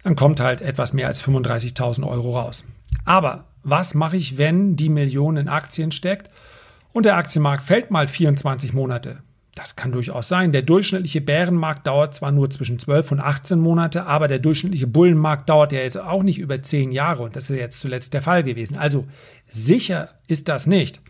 dann 0.03 0.15
kommt 0.15 0.39
halt 0.39 0.61
etwas 0.61 0.93
mehr 0.93 1.07
als 1.07 1.23
35.000 1.23 2.07
Euro 2.07 2.37
raus. 2.37 2.65
Aber 3.05 3.45
was 3.63 3.93
mache 3.93 4.17
ich, 4.17 4.37
wenn 4.37 4.75
die 4.75 4.89
Million 4.89 5.37
in 5.37 5.47
Aktien 5.47 5.91
steckt 5.91 6.29
und 6.91 7.05
der 7.05 7.17
Aktienmarkt 7.17 7.63
fällt 7.63 7.91
mal 7.91 8.07
24 8.07 8.73
Monate? 8.73 9.21
Das 9.55 9.75
kann 9.75 9.91
durchaus 9.91 10.27
sein. 10.27 10.51
Der 10.51 10.63
durchschnittliche 10.63 11.21
Bärenmarkt 11.21 11.85
dauert 11.85 12.15
zwar 12.15 12.31
nur 12.31 12.49
zwischen 12.49 12.79
12 12.79 13.11
und 13.11 13.19
18 13.19 13.59
Monate, 13.59 14.07
aber 14.07 14.27
der 14.27 14.39
durchschnittliche 14.39 14.87
Bullenmarkt 14.87 15.47
dauert 15.47 15.71
ja 15.71 15.79
jetzt 15.79 15.99
auch 15.99 16.23
nicht 16.23 16.39
über 16.39 16.61
10 16.61 16.91
Jahre 16.91 17.23
und 17.23 17.35
das 17.35 17.51
ist 17.51 17.59
jetzt 17.59 17.79
zuletzt 17.79 18.15
der 18.15 18.23
Fall 18.23 18.43
gewesen. 18.43 18.77
Also 18.77 19.05
sicher 19.47 20.09
ist 20.27 20.49
das 20.49 20.65
nicht. 20.65 21.01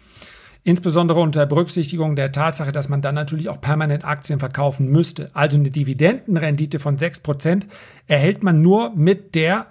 Insbesondere 0.66 1.20
unter 1.20 1.46
Berücksichtigung 1.46 2.16
der 2.16 2.32
Tatsache, 2.32 2.72
dass 2.72 2.88
man 2.88 3.02
dann 3.02 3.16
natürlich 3.16 3.50
auch 3.50 3.60
permanent 3.60 4.06
Aktien 4.06 4.40
verkaufen 4.40 4.88
müsste. 4.88 5.30
Also 5.34 5.58
eine 5.58 5.72
Dividendenrendite 5.72 6.80
von 6.80 6.98
6% 6.98 7.64
erhält 8.08 8.44
man 8.44 8.62
nur 8.62 8.92
mit 8.96 9.36
der, 9.36 9.68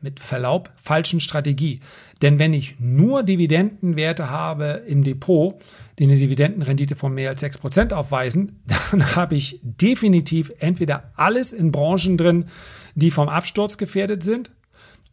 mit 0.00 0.20
Verlaub, 0.20 0.72
falschen 0.76 1.20
Strategie. 1.20 1.80
Denn 2.22 2.38
wenn 2.38 2.52
ich 2.52 2.76
nur 2.78 3.22
Dividendenwerte 3.22 4.30
habe 4.30 4.82
im 4.86 5.04
Depot, 5.04 5.54
die 5.98 6.04
eine 6.04 6.16
Dividendenrendite 6.16 6.96
von 6.96 7.14
mehr 7.14 7.30
als 7.30 7.42
6% 7.42 7.92
aufweisen, 7.92 8.60
dann 8.90 9.16
habe 9.16 9.34
ich 9.34 9.60
definitiv 9.62 10.52
entweder 10.58 11.12
alles 11.16 11.52
in 11.52 11.72
Branchen 11.72 12.16
drin, 12.16 12.46
die 12.94 13.10
vom 13.10 13.28
Absturz 13.28 13.78
gefährdet 13.78 14.22
sind, 14.22 14.50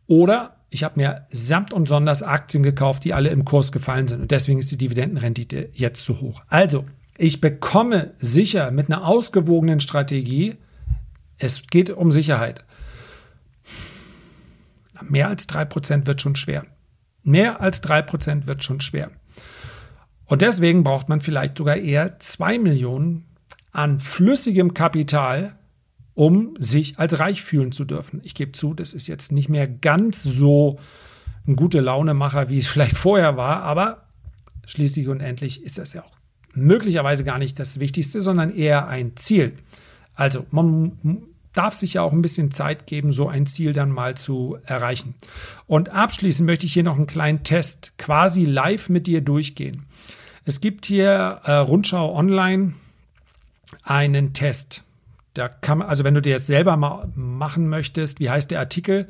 oder 0.07 0.57
ich 0.69 0.83
habe 0.83 0.99
mir 0.99 1.25
samt 1.31 1.73
und 1.73 1.87
sonders 1.87 2.21
Aktien 2.21 2.63
gekauft, 2.63 3.05
die 3.05 3.13
alle 3.13 3.29
im 3.29 3.45
Kurs 3.45 3.71
gefallen 3.71 4.07
sind. 4.07 4.21
Und 4.21 4.31
deswegen 4.31 4.59
ist 4.59 4.71
die 4.71 4.77
Dividendenrendite 4.77 5.69
jetzt 5.73 6.03
zu 6.03 6.19
hoch. 6.21 6.43
Also, 6.47 6.85
ich 7.17 7.39
bekomme 7.39 8.11
sicher 8.19 8.71
mit 8.71 8.91
einer 8.91 9.07
ausgewogenen 9.07 9.79
Strategie, 9.79 10.55
es 11.37 11.67
geht 11.67 11.89
um 11.89 12.11
Sicherheit. 12.11 12.65
Mehr 15.03 15.29
als 15.29 15.47
3% 15.49 16.05
wird 16.05 16.21
schon 16.21 16.35
schwer. 16.35 16.65
Mehr 17.23 17.61
als 17.61 17.83
3% 17.83 18.45
wird 18.47 18.63
schon 18.63 18.81
schwer. 18.81 19.11
Und 20.25 20.41
deswegen 20.41 20.83
braucht 20.83 21.09
man 21.09 21.21
vielleicht 21.21 21.57
sogar 21.57 21.77
eher 21.77 22.19
2 22.19 22.59
Millionen 22.59 23.25
an 23.71 23.99
flüssigem 23.99 24.73
Kapital, 24.73 25.57
um 26.13 26.55
sich 26.57 26.97
als 26.97 27.19
reich 27.19 27.43
fühlen 27.43 27.71
zu 27.71 27.85
dürfen. 27.85 28.21
Ich 28.23 28.35
gebe 28.35 28.53
zu, 28.53 28.73
das 28.73 28.93
ist 28.93 29.07
jetzt 29.07 29.31
nicht 29.31 29.49
mehr 29.49 29.67
ganz 29.67 30.23
so 30.23 30.77
ein 31.47 31.55
gute 31.55 31.81
Launemacher, 31.81 32.49
wie 32.49 32.57
es 32.57 32.67
vielleicht 32.69 32.97
vorher 32.97 33.37
war, 33.37 33.63
aber 33.63 34.07
schließlich 34.65 35.07
und 35.09 35.19
endlich 35.19 35.63
ist 35.63 35.77
das 35.77 35.93
ja 35.93 36.03
auch 36.03 36.15
möglicherweise 36.53 37.23
gar 37.23 37.37
nicht 37.37 37.59
das 37.59 37.79
Wichtigste, 37.79 38.21
sondern 38.21 38.49
eher 38.49 38.87
ein 38.87 39.15
Ziel. 39.17 39.57
Also 40.15 40.45
man 40.51 41.27
darf 41.55 41.73
sich 41.73 41.95
ja 41.95 42.01
auch 42.01 42.11
ein 42.11 42.21
bisschen 42.21 42.51
Zeit 42.51 42.87
geben, 42.87 43.11
so 43.11 43.27
ein 43.27 43.45
Ziel 43.45 43.73
dann 43.73 43.89
mal 43.89 44.15
zu 44.15 44.57
erreichen. 44.65 45.15
Und 45.67 45.89
abschließend 45.89 46.45
möchte 46.45 46.65
ich 46.65 46.73
hier 46.73 46.83
noch 46.83 46.97
einen 46.97 47.07
kleinen 47.07 47.43
Test 47.43 47.93
quasi 47.97 48.45
live 48.45 48.89
mit 48.89 49.07
dir 49.07 49.21
durchgehen. 49.21 49.85
Es 50.45 50.61
gibt 50.61 50.85
hier 50.85 51.41
äh, 51.43 51.53
Rundschau 51.53 52.15
Online 52.15 52.73
einen 53.83 54.33
Test. 54.33 54.83
Da 55.33 55.47
kann 55.49 55.79
man, 55.79 55.87
also 55.87 56.03
wenn 56.03 56.13
du 56.13 56.21
dir 56.21 56.35
das 56.35 56.47
selber 56.47 56.77
mal 56.77 57.09
machen 57.15 57.67
möchtest, 57.67 58.19
wie 58.19 58.29
heißt 58.29 58.51
der 58.51 58.59
Artikel? 58.59 59.07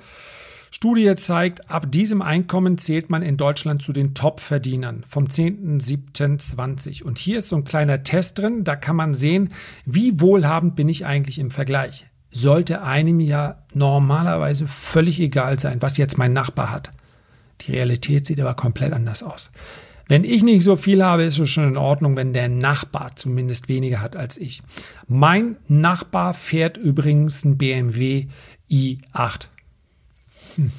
Studie 0.71 1.15
zeigt, 1.15 1.71
ab 1.71 1.89
diesem 1.89 2.21
Einkommen 2.21 2.77
zählt 2.77 3.09
man 3.09 3.21
in 3.21 3.37
Deutschland 3.37 3.81
zu 3.81 3.93
den 3.93 4.13
Top-Verdienern 4.13 5.05
vom 5.07 5.25
10.07.20. 5.25 7.03
Und 7.03 7.17
hier 7.17 7.39
ist 7.39 7.49
so 7.49 7.55
ein 7.55 7.63
kleiner 7.63 8.03
Test 8.03 8.39
drin, 8.39 8.63
da 8.63 8.75
kann 8.75 8.95
man 8.95 9.13
sehen, 9.13 9.53
wie 9.85 10.19
wohlhabend 10.19 10.75
bin 10.75 10.89
ich 10.89 11.05
eigentlich 11.05 11.39
im 11.39 11.51
Vergleich. 11.51 12.05
Sollte 12.31 12.81
einem 12.81 13.19
ja 13.19 13.63
normalerweise 13.73 14.67
völlig 14.67 15.19
egal 15.19 15.59
sein, 15.59 15.81
was 15.81 15.97
jetzt 15.97 16.17
mein 16.17 16.33
Nachbar 16.33 16.71
hat. 16.71 16.91
Die 17.61 17.71
Realität 17.71 18.25
sieht 18.25 18.41
aber 18.41 18.53
komplett 18.53 18.93
anders 18.93 19.23
aus. 19.23 19.51
Wenn 20.07 20.23
ich 20.23 20.43
nicht 20.43 20.63
so 20.63 20.75
viel 20.75 21.03
habe, 21.03 21.23
ist 21.23 21.39
es 21.39 21.49
schon 21.49 21.67
in 21.67 21.77
Ordnung, 21.77 22.15
wenn 22.15 22.33
der 22.33 22.47
Nachbar 22.47 23.15
zumindest 23.15 23.69
weniger 23.69 24.01
hat 24.01 24.15
als 24.15 24.37
ich. 24.37 24.61
Mein 25.07 25.57
Nachbar 25.67 26.33
fährt 26.33 26.77
übrigens 26.77 27.43
ein 27.43 27.57
BMW 27.57 28.27
i8. 28.69 29.47
Hm. 30.55 30.71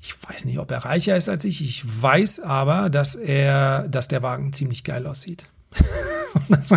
Ich 0.00 0.14
weiß 0.28 0.44
nicht, 0.44 0.58
ob 0.58 0.70
er 0.70 0.84
reicher 0.84 1.16
ist 1.16 1.28
als 1.28 1.44
ich. 1.44 1.60
Ich 1.64 2.02
weiß 2.02 2.40
aber, 2.40 2.88
dass 2.88 3.16
er, 3.16 3.88
dass 3.88 4.08
der 4.08 4.22
Wagen 4.22 4.52
ziemlich 4.52 4.84
geil 4.84 5.06
aussieht. 5.06 5.48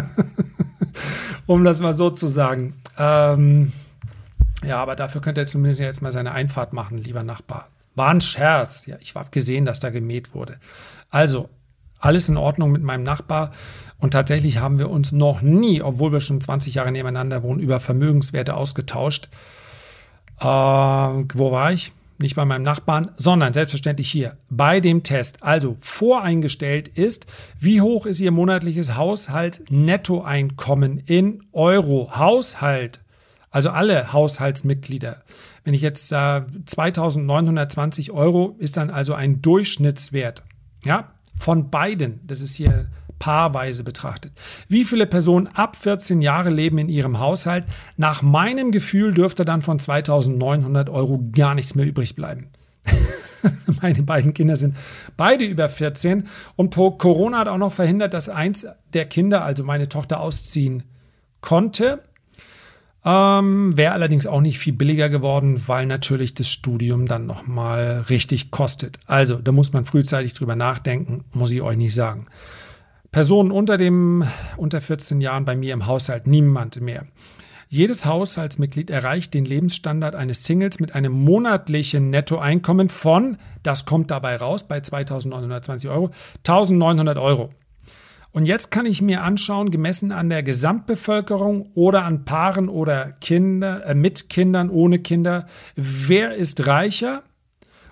um, 1.46 1.64
das 1.64 1.82
mal, 1.82 1.94
so 1.94 2.10
zu 2.10 2.28
sagen. 2.28 2.74
Ähm, 2.98 3.74
ja, 4.66 4.78
aber 4.78 4.96
dafür 4.96 5.22
könnte 5.22 5.42
er 5.42 5.48
zumindest 5.48 5.80
jetzt 5.80 6.02
mal 6.02 6.12
seine 6.12 6.32
Einfahrt 6.32 6.74
machen, 6.74 6.98
lieber 6.98 7.24
Nachbar. 7.24 7.70
War 7.96 8.10
ein 8.10 8.22
Scherz. 8.22 8.86
Ja, 8.86 8.98
ich 9.00 9.16
habe 9.16 9.30
gesehen, 9.32 9.66
dass 9.66 9.80
da 9.80 9.90
gemäht 9.90 10.34
wurde. 10.34 10.58
Also, 11.10 11.50
alles 12.00 12.30
in 12.30 12.38
Ordnung 12.38 12.72
mit 12.72 12.84
meinem 12.84 13.04
Nachbar. 13.04 13.52
Und 14.00 14.12
tatsächlich 14.12 14.60
haben 14.60 14.80
wir 14.80 14.90
uns 14.90 15.12
noch 15.12 15.42
nie, 15.42 15.82
obwohl 15.82 16.12
wir 16.12 16.20
schon 16.20 16.42
20 16.42 16.76
Jahre 16.76 16.92
nebeneinander 16.92 17.44
wohnen, 17.44 17.60
über 17.60 17.80
Vermögenswerte 17.80 18.56
ausgetauscht. 18.56 19.30
Äh, 20.40 20.44
wo 20.46 21.52
war 21.52 21.72
ich? 21.72 21.94
Nicht 22.18 22.36
bei 22.36 22.46
meinem 22.46 22.64
Nachbarn, 22.64 23.12
sondern 23.18 23.52
selbstverständlich 23.52 24.10
hier 24.10 24.38
bei 24.50 24.80
dem 24.80 25.04
Test. 25.04 25.44
Also 25.44 25.76
voreingestellt 25.82 26.88
ist, 26.88 27.26
wie 27.60 27.82
hoch 27.82 28.06
ist 28.06 28.22
Ihr 28.22 28.32
monatliches 28.32 28.96
Haushalt-Nettoeinkommen 28.96 31.00
in 31.00 31.44
Euro? 31.52 32.16
Haushalt, 32.16 33.04
also 33.52 33.72
alle 33.72 34.14
Haushaltsmitglieder. 34.14 35.24
Wenn 35.66 35.74
ich 35.74 35.82
jetzt 35.82 36.14
äh, 36.14 36.42
2920 36.66 38.12
Euro 38.12 38.56
ist 38.60 38.78
dann 38.78 38.90
also 38.90 39.14
ein 39.14 39.42
Durchschnittswert. 39.42 40.44
Ja, 40.86 41.12
von 41.38 41.70
beiden. 41.70 42.22
Das 42.26 42.40
ist 42.40 42.56
hier 42.56 42.88
paarweise 43.20 43.84
betrachtet. 43.84 44.34
Wie 44.68 44.86
viele 44.86 45.06
Personen 45.06 45.48
ab 45.48 45.76
14 45.76 46.22
Jahre 46.22 46.50
leben 46.50 46.78
in 46.78 46.90
ihrem 46.90 47.20
Haushalt? 47.20 47.66
Nach 47.98 48.22
meinem 48.22 48.72
Gefühl 48.72 49.14
dürfte 49.14 49.46
dann 49.46 49.62
von 49.62 49.80
2900 49.80 50.90
Euro 50.90 51.24
gar 51.32 51.56
nichts 51.56 51.76
mehr 51.76 51.86
übrig 51.86 52.16
bleiben. 52.16 52.50
Meine 53.82 54.04
beiden 54.04 54.34
Kinder 54.34 54.56
sind 54.56 54.76
beide 55.18 55.46
über 55.46 55.70
14 55.70 56.28
und 56.56 56.76
Corona 56.76 57.40
hat 57.40 57.48
auch 57.48 57.58
noch 57.58 57.74
verhindert, 57.74 58.14
dass 58.14 58.30
eins 58.30 58.68
der 58.94 59.06
Kinder, 59.06 59.44
also 59.44 59.64
meine 59.64 59.90
Tochter, 59.90 60.20
ausziehen 60.20 60.84
konnte. 61.42 62.02
Ähm, 63.06 63.78
Wäre 63.78 63.94
allerdings 63.94 64.26
auch 64.26 64.42
nicht 64.42 64.58
viel 64.58 64.74
billiger 64.74 65.10
geworden, 65.10 65.62
weil 65.68 65.86
natürlich 65.86 66.34
das 66.34 66.50
Studium 66.50 67.06
dann 67.06 67.28
nochmal 67.28 68.06
richtig 68.10 68.50
kostet. 68.50 69.00
Also, 69.06 69.36
da 69.36 69.52
muss 69.52 69.74
man 69.74 69.86
frühzeitig 69.86 70.34
drüber 70.34 70.56
nachdenken, 70.56 71.24
muss 71.32 71.52
ich 71.52 71.62
euch 71.62 71.78
nicht 71.78 71.94
sagen. 71.94 72.26
Personen 73.16 73.52
unter 73.52 73.78
dem, 73.78 74.26
unter 74.58 74.82
14 74.82 75.22
Jahren 75.22 75.46
bei 75.46 75.56
mir 75.56 75.74
im 75.74 75.86
Haushalt, 75.86 76.28
niemand 76.28 76.82
mehr. 76.82 77.06
Jedes 77.70 78.04
Haushaltsmitglied 78.04 78.90
erreicht 78.90 79.34
den 79.34 79.46
Lebensstandard 79.46 80.16
eines 80.16 80.44
Singles 80.44 80.82
mit 80.82 80.96
einem 80.96 81.14
monatlichen 81.14 82.10
Nettoeinkommen 82.10 82.90
von, 82.90 83.38
das 83.64 83.86
kommt 83.86 84.12
dabei 84.12 84.36
raus 84.36 84.68
bei 84.68 84.80
2.920 84.80 85.90
Euro, 85.90 86.12
1.900 86.46 87.22
Euro. 87.22 87.52
Und 88.34 88.48
jetzt 88.48 88.70
kann 88.70 88.86
ich 88.86 89.02
mir 89.02 89.24
anschauen, 89.24 89.72
gemessen 89.72 90.12
an 90.12 90.28
der 90.28 90.44
Gesamtbevölkerung 90.44 91.70
oder 91.74 92.04
an 92.04 92.26
Paaren 92.26 92.68
oder 92.68 93.14
Kinder, 93.22 93.86
äh, 93.86 93.96
mit 93.96 94.28
Kindern, 94.28 94.70
ohne 94.70 95.00
Kinder, 95.00 95.48
wer 95.78 96.36
ist 96.36 96.68
reicher 96.68 97.24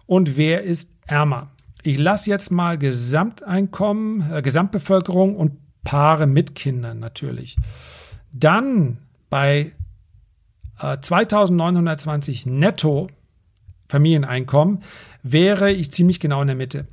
und 0.05 0.35
wer 0.35 0.63
ist 0.63 0.89
ärmer. 1.07 1.52
Ich 1.83 1.97
lasse 1.97 2.29
jetzt 2.29 2.49
mal 2.49 2.77
Gesamteinkommen, 2.77 4.31
äh, 4.31 4.41
Gesamtbevölkerung 4.41 5.35
und 5.35 5.57
Paare 5.83 6.27
mit 6.27 6.55
Kindern 6.55 6.99
natürlich. 6.99 7.57
Dann 8.31 8.99
bei 9.29 9.73
äh, 10.79 10.97
2920 10.99 12.45
netto 12.45 13.09
Familieneinkommen 13.89 14.81
wäre 15.23 15.71
ich 15.71 15.91
ziemlich 15.91 16.21
genau 16.21 16.41
in 16.41 16.47
der 16.47 16.55
Mitte. 16.55 16.87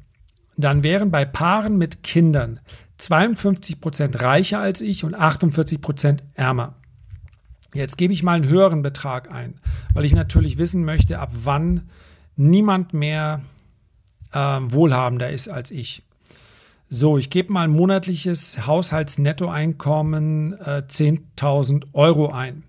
Dann 0.57 0.83
wären 0.83 1.13
bei 1.13 1.25
Paaren 1.25 1.79
mit 1.79 2.03
Kindern 2.03 2.59
52 2.99 3.81
Prozent 3.81 4.21
reicher 4.21 4.59
als 4.59 4.81
ich 4.81 5.05
und 5.05 5.15
48 5.15 5.81
Prozent 5.81 6.25
ärmer. 6.35 6.75
Jetzt 7.73 7.97
gebe 7.97 8.13
ich 8.13 8.25
mal 8.25 8.35
einen 8.35 8.49
höheren 8.49 8.83
Betrag 8.83 9.31
ein, 9.33 9.55
weil 9.95 10.05
ich 10.05 10.15
natürlich 10.15 10.59
wissen 10.59 10.85
möchte, 10.85 11.21
ab 11.21 11.31
wann 11.33 11.89
niemand 12.35 12.93
mehr 12.93 13.41
äh, 14.33 14.39
wohlhabender 14.39 15.31
ist 15.31 15.49
als 15.49 15.71
ich. 15.71 16.03
So, 16.89 17.19
ich 17.19 17.31
gebe 17.31 17.53
mal 17.53 17.65
ein 17.65 17.71
monatliches 17.71 18.67
Haushaltsnettoeinkommen 18.67 20.55
äh, 20.55 20.83
10.000 20.89 21.85
Euro 21.93 22.33
ein. 22.33 22.65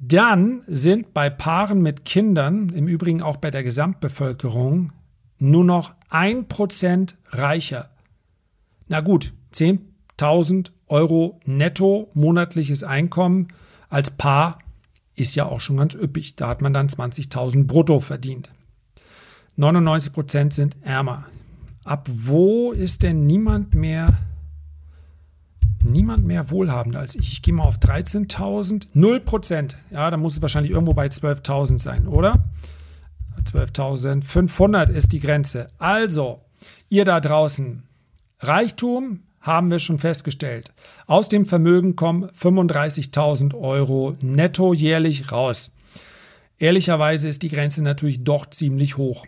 Dann 0.00 0.62
sind 0.66 1.12
bei 1.12 1.28
Paaren 1.28 1.82
mit 1.82 2.04
Kindern, 2.04 2.70
im 2.70 2.88
Übrigen 2.88 3.20
auch 3.20 3.36
bei 3.36 3.50
der 3.50 3.62
Gesamtbevölkerung, 3.62 4.92
nur 5.38 5.64
noch 5.64 5.94
ein 6.08 6.48
Prozent 6.48 7.18
reicher. 7.28 7.90
Na 8.86 9.00
gut, 9.00 9.34
10.000 9.52 10.70
Euro 10.86 11.40
netto 11.44 12.10
monatliches 12.14 12.82
Einkommen 12.82 13.48
als 13.90 14.10
Paar 14.10 14.58
ist 15.16 15.34
ja 15.34 15.46
auch 15.46 15.60
schon 15.60 15.76
ganz 15.76 15.94
üppig. 15.94 16.36
Da 16.36 16.48
hat 16.48 16.62
man 16.62 16.72
dann 16.72 16.88
20.000 16.88 17.64
brutto 17.64 18.00
verdient. 18.00 18.52
99 19.58 20.12
Prozent 20.12 20.54
sind 20.54 20.76
ärmer. 20.82 21.26
Ab 21.82 22.08
wo 22.08 22.70
ist 22.70 23.02
denn 23.02 23.26
niemand 23.26 23.74
mehr, 23.74 24.16
niemand 25.82 26.24
mehr 26.24 26.50
wohlhabender 26.50 27.00
als 27.00 27.16
ich? 27.16 27.32
Ich 27.32 27.42
gehe 27.42 27.52
mal 27.52 27.64
auf 27.64 27.78
13.000. 27.78 28.86
0 28.92 29.20
Prozent. 29.20 29.76
Ja, 29.90 30.12
da 30.12 30.16
muss 30.16 30.34
es 30.34 30.42
wahrscheinlich 30.42 30.70
irgendwo 30.70 30.94
bei 30.94 31.08
12.000 31.08 31.80
sein, 31.80 32.06
oder? 32.06 32.44
12.500 33.52 34.90
ist 34.90 35.10
die 35.10 35.18
Grenze. 35.18 35.70
Also, 35.78 36.40
ihr 36.88 37.04
da 37.04 37.18
draußen, 37.18 37.82
Reichtum 38.38 39.24
haben 39.40 39.72
wir 39.72 39.80
schon 39.80 39.98
festgestellt. 39.98 40.72
Aus 41.08 41.28
dem 41.28 41.46
Vermögen 41.46 41.96
kommen 41.96 42.28
35.000 42.30 43.58
Euro 43.58 44.16
netto 44.20 44.72
jährlich 44.72 45.32
raus. 45.32 45.72
Ehrlicherweise 46.60 47.28
ist 47.28 47.42
die 47.42 47.48
Grenze 47.48 47.82
natürlich 47.82 48.22
doch 48.22 48.46
ziemlich 48.46 48.96
hoch. 48.96 49.26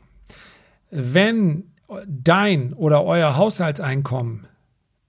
Wenn 0.91 1.71
dein 2.07 2.73
oder 2.73 3.05
euer 3.05 3.37
Haushaltseinkommen 3.37 4.47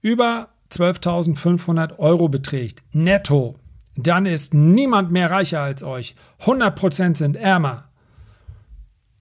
über 0.00 0.48
12.500 0.70 1.98
Euro 1.98 2.28
beträgt, 2.28 2.82
netto, 2.92 3.56
dann 3.96 4.26
ist 4.26 4.54
niemand 4.54 5.12
mehr 5.12 5.30
reicher 5.30 5.60
als 5.60 5.82
euch. 5.82 6.16
100% 6.40 7.16
sind 7.16 7.36
ärmer. 7.36 7.88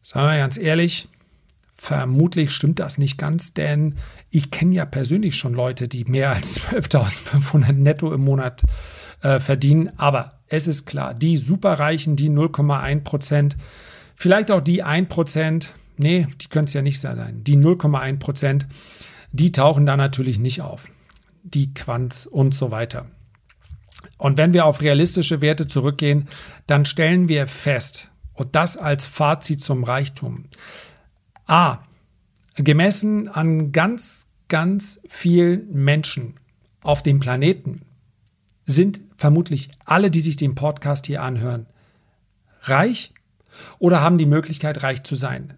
Sagen 0.02 0.32
wir 0.32 0.38
ganz 0.38 0.58
ehrlich, 0.58 1.10
vermutlich 1.76 2.52
stimmt 2.52 2.80
das 2.80 2.98
nicht 2.98 3.18
ganz, 3.18 3.54
denn 3.54 3.96
ich 4.30 4.50
kenne 4.50 4.74
ja 4.74 4.86
persönlich 4.86 5.36
schon 5.36 5.54
Leute, 5.54 5.88
die 5.88 6.06
mehr 6.06 6.32
als 6.32 6.60
12.500 6.62 7.74
netto 7.74 8.14
im 8.14 8.24
Monat 8.24 8.64
äh, 9.22 9.40
verdienen. 9.40 9.92
Aber 9.98 10.40
es 10.48 10.68
ist 10.68 10.86
klar, 10.86 11.14
die 11.14 11.38
Superreichen, 11.38 12.16
die 12.16 12.30
0,1% 12.30 13.56
vielleicht 14.16 14.52
auch 14.52 14.62
die 14.62 14.84
1 14.84 15.08
nee, 16.02 16.28
die 16.42 16.48
können 16.48 16.66
es 16.66 16.74
ja 16.74 16.82
nicht 16.82 17.00
sein, 17.00 17.44
die 17.44 17.58
0,1% 17.58 18.66
die 19.32 19.52
tauchen 19.52 19.86
da 19.86 19.98
natürlich 19.98 20.40
nicht 20.40 20.62
auf. 20.62 20.90
Die 21.44 21.74
Quants 21.74 22.26
und 22.26 22.54
so 22.54 22.72
weiter. 22.72 23.08
Und 24.18 24.38
wenn 24.38 24.54
wir 24.54 24.66
auf 24.66 24.82
realistische 24.82 25.42
Werte 25.42 25.68
zurückgehen, 25.68 26.28
dann 26.68 26.86
stellen 26.86 27.28
wir 27.28 27.48
fest, 27.48 28.10
und 28.34 28.56
das 28.56 28.78
als 28.78 29.06
Fazit 29.06 29.62
zum 29.62 29.84
Reichtum. 29.84 30.46
A. 31.46 31.80
Gemessen 32.56 33.28
an 33.28 33.72
ganz, 33.72 34.28
ganz 34.48 35.02
vielen 35.08 35.72
Menschen 35.72 36.40
auf 36.82 37.04
dem 37.04 37.20
Planeten 37.20 37.82
sind 38.66 39.00
vermutlich 39.16 39.70
alle, 39.86 40.10
die 40.10 40.22
sich 40.22 40.38
den 40.38 40.56
Podcast 40.56 41.08
hier 41.08 41.22
anhören, 41.22 41.68
reich 42.62 43.14
oder 43.80 44.02
haben 44.02 44.18
die 44.18 44.26
Möglichkeit, 44.26 44.82
reich 44.82 45.04
zu 45.04 45.16
sein. 45.16 45.54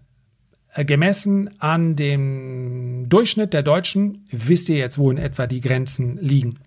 Äh, 0.74 0.84
gemessen 0.84 1.50
an 1.60 1.96
dem 1.96 3.08
Durchschnitt 3.08 3.52
der 3.52 3.62
Deutschen 3.62 4.24
wisst 4.30 4.68
ihr 4.68 4.76
jetzt, 4.76 4.98
wo 4.98 5.10
in 5.10 5.18
etwa 5.18 5.46
die 5.46 5.60
Grenzen 5.60 6.18
liegen. 6.20 6.58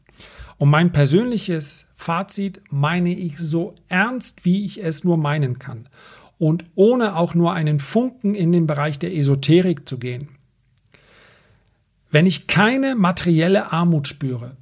Und 0.58 0.70
mein 0.70 0.92
persönliches 0.92 1.86
Fazit 1.96 2.62
meine 2.72 3.14
ich 3.14 3.38
so 3.38 3.76
ernst, 3.90 4.46
wie 4.46 4.66
ich 4.66 4.84
es 4.84 5.04
nur 5.04 5.18
meinen 5.18 5.60
kann. 5.60 5.88
Und 6.40 6.66
ohne 6.76 7.16
auch 7.16 7.36
nur 7.36 7.54
einen 7.54 7.80
Funken 7.80 8.34
in 8.34 8.52
den 8.52 8.66
Bereich 8.66 8.98
der 8.98 9.16
Esoterik 9.16 9.88
zu 9.88 9.98
gehen. 9.98 10.30
Wenn 12.10 12.26
ich 12.26 12.48
keine 12.48 12.96
materielle 12.96 13.72
Armut 13.72 14.08
spüre, 14.08 14.56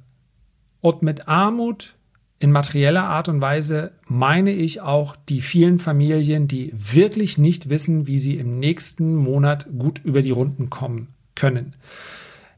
und 0.86 1.02
mit 1.02 1.26
Armut 1.26 1.95
in 2.38 2.52
materieller 2.52 3.04
Art 3.04 3.28
und 3.28 3.40
Weise 3.40 3.92
meine 4.06 4.52
ich 4.52 4.80
auch 4.80 5.16
die 5.28 5.40
vielen 5.40 5.78
Familien, 5.78 6.48
die 6.48 6.72
wirklich 6.74 7.38
nicht 7.38 7.70
wissen, 7.70 8.06
wie 8.06 8.18
sie 8.18 8.36
im 8.36 8.58
nächsten 8.58 9.14
Monat 9.14 9.68
gut 9.78 10.00
über 10.04 10.20
die 10.20 10.30
Runden 10.30 10.68
kommen 10.68 11.08
können, 11.34 11.74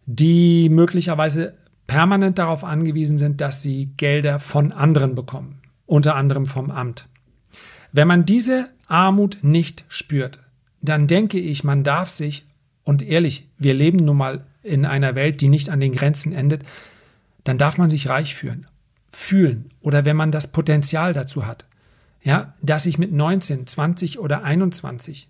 die 0.07 0.69
möglicherweise 0.69 1.55
permanent 1.87 2.39
darauf 2.39 2.65
angewiesen 2.65 3.19
sind, 3.19 3.41
dass 3.41 3.63
sie 3.63 3.91
Gelder 3.97 4.41
von 4.41 4.73
anderen 4.73 5.15
bekommen, 5.15 5.61
unter 5.87 6.17
anderem 6.17 6.47
vom 6.47 6.71
Amt. 6.71 7.09
Wenn 7.93 8.09
man 8.09 8.25
diese 8.25 8.69
Armut 8.89 9.39
nicht 9.43 9.85
spürt, 9.89 10.41
dann 10.83 11.07
denke 11.07 11.39
ich, 11.39 11.65
man 11.65 11.85
darf 11.85 12.11
sich, 12.11 12.47
und 12.85 13.03
ehrlich, 13.03 13.49
wir 13.59 13.75
leben 13.75 13.99
nun 13.99 14.17
mal 14.17 14.45
in 14.63 14.85
einer 14.85 15.15
Welt, 15.15 15.41
die 15.41 15.49
nicht 15.49 15.71
an 15.71 15.81
den 15.81 15.93
Grenzen 15.93 16.33
endet, 16.33 16.63
dann 17.45 17.59
darf 17.59 17.79
man 17.79 17.91
sich 17.91 18.09
reich 18.09 18.35
führen, 18.35 18.67
fühlen 19.11 19.71
oder 19.81 20.05
wenn 20.05 20.17
man 20.17 20.33
das 20.33 20.53
Potenzial 20.53 21.13
dazu 21.13 21.47
hat. 21.47 21.67
Ja, 22.23 22.55
dass 22.63 22.87
ich 22.87 22.99
mit 22.99 23.13
19, 23.13 23.67
20 23.67 24.19
oder 24.19 24.43
21 24.43 25.29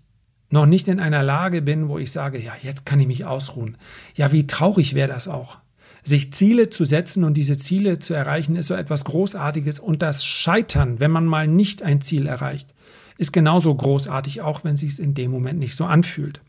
noch 0.49 0.65
nicht 0.65 0.87
in 0.87 0.99
einer 0.99 1.23
Lage 1.23 1.61
bin, 1.61 1.87
wo 1.87 1.99
ich 1.99 2.11
sage, 2.11 2.39
ja, 2.39 2.53
jetzt 2.61 2.85
kann 2.85 2.99
ich 2.99 3.07
mich 3.07 3.25
ausruhen. 3.25 3.77
Ja, 4.15 4.31
wie 4.31 4.47
traurig 4.47 4.95
wäre 4.95 5.07
das 5.07 5.27
auch. 5.27 5.59
Sich 6.03 6.33
Ziele 6.33 6.69
zu 6.69 6.85
setzen 6.85 7.23
und 7.23 7.35
diese 7.35 7.57
Ziele 7.57 7.99
zu 7.99 8.13
erreichen, 8.13 8.55
ist 8.55 8.67
so 8.67 8.73
etwas 8.73 9.05
Großartiges. 9.05 9.79
Und 9.79 10.01
das 10.01 10.25
Scheitern, 10.25 10.99
wenn 10.99 11.11
man 11.11 11.25
mal 11.25 11.47
nicht 11.47 11.83
ein 11.83 12.01
Ziel 12.01 12.25
erreicht, 12.25 12.73
ist 13.17 13.33
genauso 13.33 13.75
großartig, 13.75 14.41
auch 14.41 14.63
wenn 14.63 14.77
sich 14.77 14.93
es 14.93 14.99
in 14.99 15.13
dem 15.13 15.29
Moment 15.29 15.59
nicht 15.59 15.75
so 15.75 15.85
anfühlt. 15.85 16.41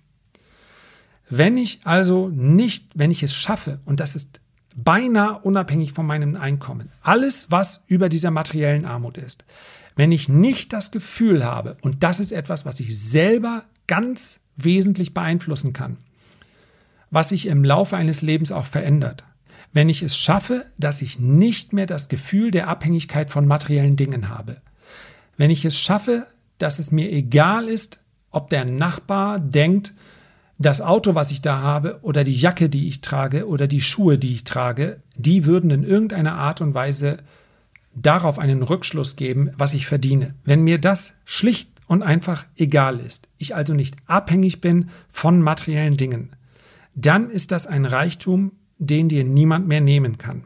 Wenn 1.29 1.57
ich 1.57 1.81
also 1.85 2.29
nicht, 2.29 2.87
wenn 2.95 3.11
ich 3.11 3.23
es 3.23 3.35
schaffe, 3.35 3.81
und 3.85 4.01
das 4.01 4.17
ist 4.17 4.40
beinahe 4.77 5.39
unabhängig 5.41 5.93
von 5.93 6.07
meinem 6.07 6.37
Einkommen. 6.37 6.91
Alles, 7.03 7.51
was 7.51 7.83
über 7.87 8.09
dieser 8.09 8.31
materiellen 8.31 8.85
Armut 8.85 9.19
ist. 9.19 9.45
Wenn 9.97 10.13
ich 10.13 10.29
nicht 10.29 10.73
das 10.73 10.91
Gefühl 10.91 11.45
habe, 11.45 11.77
und 11.83 12.03
das 12.03 12.21
ist 12.21 12.33
etwas, 12.33 12.65
was 12.65 12.81
ich 12.81 12.99
selber 12.99 13.65
ganz 13.87 14.41
wesentlich 14.57 15.15
beeinflussen 15.15 15.73
kann, 15.73 15.97
was 17.11 17.31
sich 17.31 17.47
im 17.47 17.65
Laufe 17.65 17.97
eines 17.97 18.23
Lebens 18.23 18.53
auch 18.53 18.67
verändert. 18.67 19.25
Wenn 19.73 19.89
ich 19.89 20.03
es 20.03 20.17
schaffe, 20.17 20.67
dass 20.79 21.03
ich 21.03 21.19
nicht 21.19 21.73
mehr 21.73 21.87
das 21.87 22.09
Gefühl 22.09 22.51
der 22.51 22.69
Abhängigkeit 22.69 23.31
von 23.31 23.47
materiellen 23.47 23.97
Dingen 23.97 24.29
habe. 24.29 24.61
Wenn 25.37 25.51
ich 25.51 25.65
es 25.65 25.79
schaffe, 25.79 26.27
dass 26.59 26.79
es 26.79 26.91
mir 26.91 27.11
egal 27.11 27.69
ist, 27.69 28.01
ob 28.31 28.51
der 28.51 28.65
Nachbar 28.65 29.39
denkt, 29.39 29.95
das 30.61 30.83
Auto, 30.83 31.15
was 31.15 31.31
ich 31.31 31.41
da 31.41 31.63
habe, 31.63 31.99
oder 32.03 32.23
die 32.23 32.37
Jacke, 32.37 32.69
die 32.69 32.87
ich 32.87 33.01
trage, 33.01 33.49
oder 33.49 33.67
die 33.67 33.81
Schuhe, 33.81 34.19
die 34.19 34.35
ich 34.35 34.45
trage, 34.45 35.01
die 35.17 35.47
würden 35.47 35.71
in 35.71 35.85
irgendeiner 35.85 36.35
Art 36.35 36.61
und 36.61 36.75
Weise 36.75 37.23
darauf 37.95 38.39
einen 38.39 38.63
Rückschluss 38.63 39.17
geben, 39.17 39.51
was 39.57 39.73
ich 39.73 39.87
verdiene. 39.87 40.35
Wenn 40.45 40.63
mir 40.63 40.79
das 40.79 41.15
schlicht 41.25 41.71
und 41.87 42.03
einfach 42.03 42.45
egal 42.57 43.01
ist, 43.01 43.27
ich 43.39 43.57
also 43.57 43.73
nicht 43.73 43.97
abhängig 44.07 44.61
bin 44.61 44.91
von 45.09 45.41
materiellen 45.41 45.97
Dingen, 45.97 46.37
dann 46.95 47.31
ist 47.31 47.53
das 47.53 47.67
ein 47.67 47.87
Reichtum, 47.87 48.53
den 48.77 49.09
dir 49.09 49.25
niemand 49.25 49.67
mehr 49.67 49.81
nehmen 49.81 50.19
kann. 50.19 50.45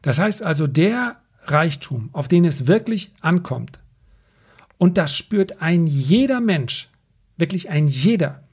Das 0.00 0.18
heißt 0.18 0.42
also, 0.42 0.66
der 0.66 1.16
Reichtum, 1.44 2.08
auf 2.14 2.26
den 2.26 2.46
es 2.46 2.66
wirklich 2.66 3.12
ankommt, 3.20 3.80
und 4.78 4.96
das 4.96 5.14
spürt 5.14 5.60
ein 5.60 5.86
jeder 5.86 6.40
Mensch, 6.40 6.88
wirklich 7.36 7.68
ein 7.68 7.86
jeder, 7.86 8.45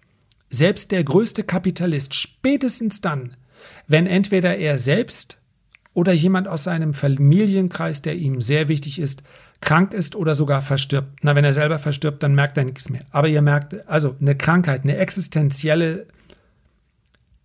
selbst 0.54 0.92
der 0.92 1.04
größte 1.04 1.44
Kapitalist, 1.44 2.14
spätestens 2.14 3.02
dann, 3.02 3.36
wenn 3.88 4.06
entweder 4.06 4.56
er 4.56 4.78
selbst 4.78 5.40
oder 5.96 6.14
jemand 6.14 6.48
aus 6.48 6.64
seinem 6.64 6.94
Familienkreis, 6.94 8.04
der 8.04 8.16
ihm 8.16 8.40
sehr 8.40 8.68
wichtig 8.68 9.00
ist, 9.00 9.24
krank 9.62 9.94
ist 9.94 10.16
oder 10.16 10.36
sogar 10.36 10.62
verstirbt. 10.62 11.24
Na, 11.24 11.36
wenn 11.36 11.44
er 11.44 11.54
selber 11.54 11.80
verstirbt, 11.80 12.22
dann 12.22 12.36
merkt 12.36 12.58
er 12.58 12.66
nichts 12.66 12.90
mehr. 12.90 13.02
Aber 13.10 13.28
ihr 13.28 13.42
merkt, 13.42 13.88
also 13.90 14.16
eine 14.22 14.36
Krankheit, 14.36 14.84
eine 14.84 14.98
existenzielle 14.98 16.06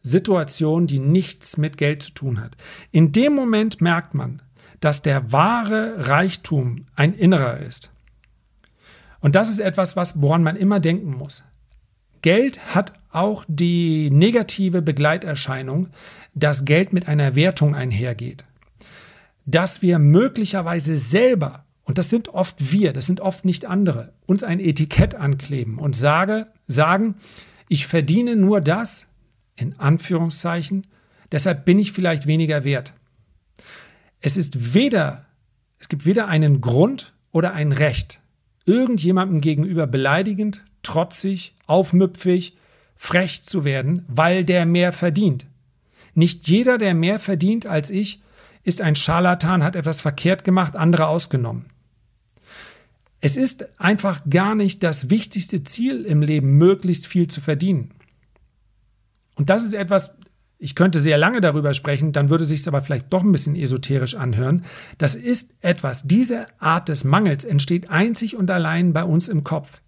Situation, 0.02 0.86
die 0.86 0.98
nichts 0.98 1.56
mit 1.56 1.78
Geld 1.78 2.02
zu 2.02 2.12
tun 2.12 2.40
hat. 2.40 2.56
In 2.92 3.12
dem 3.12 3.34
Moment 3.34 3.80
merkt 3.80 4.12
man, 4.12 4.42
dass 4.80 5.00
der 5.00 5.32
wahre 5.32 6.08
Reichtum 6.08 6.86
ein 6.94 7.14
innerer 7.14 7.58
ist. 7.58 7.90
Und 9.20 9.34
das 9.34 9.48
ist 9.48 9.60
etwas, 9.60 9.96
was, 9.96 10.20
woran 10.20 10.42
man 10.42 10.56
immer 10.56 10.78
denken 10.78 11.16
muss. 11.16 11.44
Geld 12.22 12.74
hat 12.74 12.97
auch 13.10 13.44
die 13.48 14.10
negative 14.10 14.82
Begleiterscheinung, 14.82 15.88
dass 16.34 16.64
Geld 16.64 16.92
mit 16.92 17.08
einer 17.08 17.34
Wertung 17.34 17.74
einhergeht. 17.74 18.44
Dass 19.46 19.82
wir 19.82 19.98
möglicherweise 19.98 20.98
selber, 20.98 21.64
und 21.84 21.98
das 21.98 22.10
sind 22.10 22.28
oft 22.28 22.72
wir, 22.72 22.92
das 22.92 23.06
sind 23.06 23.20
oft 23.20 23.44
nicht 23.44 23.64
andere, 23.64 24.12
uns 24.26 24.42
ein 24.42 24.60
Etikett 24.60 25.14
ankleben 25.14 25.78
und 25.78 25.96
sage, 25.96 26.48
sagen, 26.66 27.14
ich 27.68 27.86
verdiene 27.86 28.36
nur 28.36 28.60
das, 28.60 29.06
in 29.56 29.78
Anführungszeichen, 29.78 30.86
deshalb 31.32 31.64
bin 31.64 31.78
ich 31.78 31.92
vielleicht 31.92 32.26
weniger 32.26 32.64
wert. 32.64 32.94
Es 34.20 34.36
ist 34.36 34.74
weder, 34.74 35.26
es 35.78 35.88
gibt 35.88 36.04
weder 36.04 36.28
einen 36.28 36.60
Grund 36.60 37.14
oder 37.32 37.52
ein 37.52 37.72
Recht, 37.72 38.20
irgendjemandem 38.66 39.40
gegenüber 39.40 39.86
beleidigend, 39.86 40.64
trotzig, 40.82 41.54
aufmüpfig, 41.66 42.56
frech 42.98 43.44
zu 43.44 43.64
werden, 43.64 44.04
weil 44.08 44.44
der 44.44 44.66
mehr 44.66 44.92
verdient. 44.92 45.46
Nicht 46.14 46.48
jeder, 46.48 46.76
der 46.76 46.94
mehr 46.94 47.18
verdient 47.18 47.64
als 47.64 47.88
ich, 47.88 48.20
ist 48.64 48.82
ein 48.82 48.96
Scharlatan, 48.96 49.62
hat 49.62 49.76
etwas 49.76 50.00
verkehrt 50.00 50.44
gemacht, 50.44 50.76
andere 50.76 51.06
ausgenommen. 51.06 51.66
Es 53.20 53.36
ist 53.36 53.80
einfach 53.80 54.22
gar 54.28 54.54
nicht 54.54 54.82
das 54.82 55.10
wichtigste 55.10 55.64
Ziel 55.64 56.04
im 56.04 56.20
Leben, 56.22 56.58
möglichst 56.58 57.06
viel 57.06 57.28
zu 57.28 57.40
verdienen. 57.40 57.92
Und 59.36 59.48
das 59.48 59.64
ist 59.64 59.74
etwas, 59.74 60.14
ich 60.58 60.74
könnte 60.74 60.98
sehr 60.98 61.18
lange 61.18 61.40
darüber 61.40 61.74
sprechen, 61.74 62.12
dann 62.12 62.30
würde 62.30 62.44
sich 62.44 62.66
aber 62.66 62.82
vielleicht 62.82 63.12
doch 63.12 63.22
ein 63.22 63.32
bisschen 63.32 63.54
esoterisch 63.54 64.16
anhören. 64.16 64.64
Das 64.98 65.14
ist 65.14 65.54
etwas, 65.60 66.02
diese 66.04 66.46
Art 66.58 66.88
des 66.88 67.04
Mangels 67.04 67.44
entsteht 67.44 67.90
einzig 67.90 68.36
und 68.36 68.50
allein 68.50 68.92
bei 68.92 69.04
uns 69.04 69.28
im 69.28 69.44
Kopf. 69.44 69.80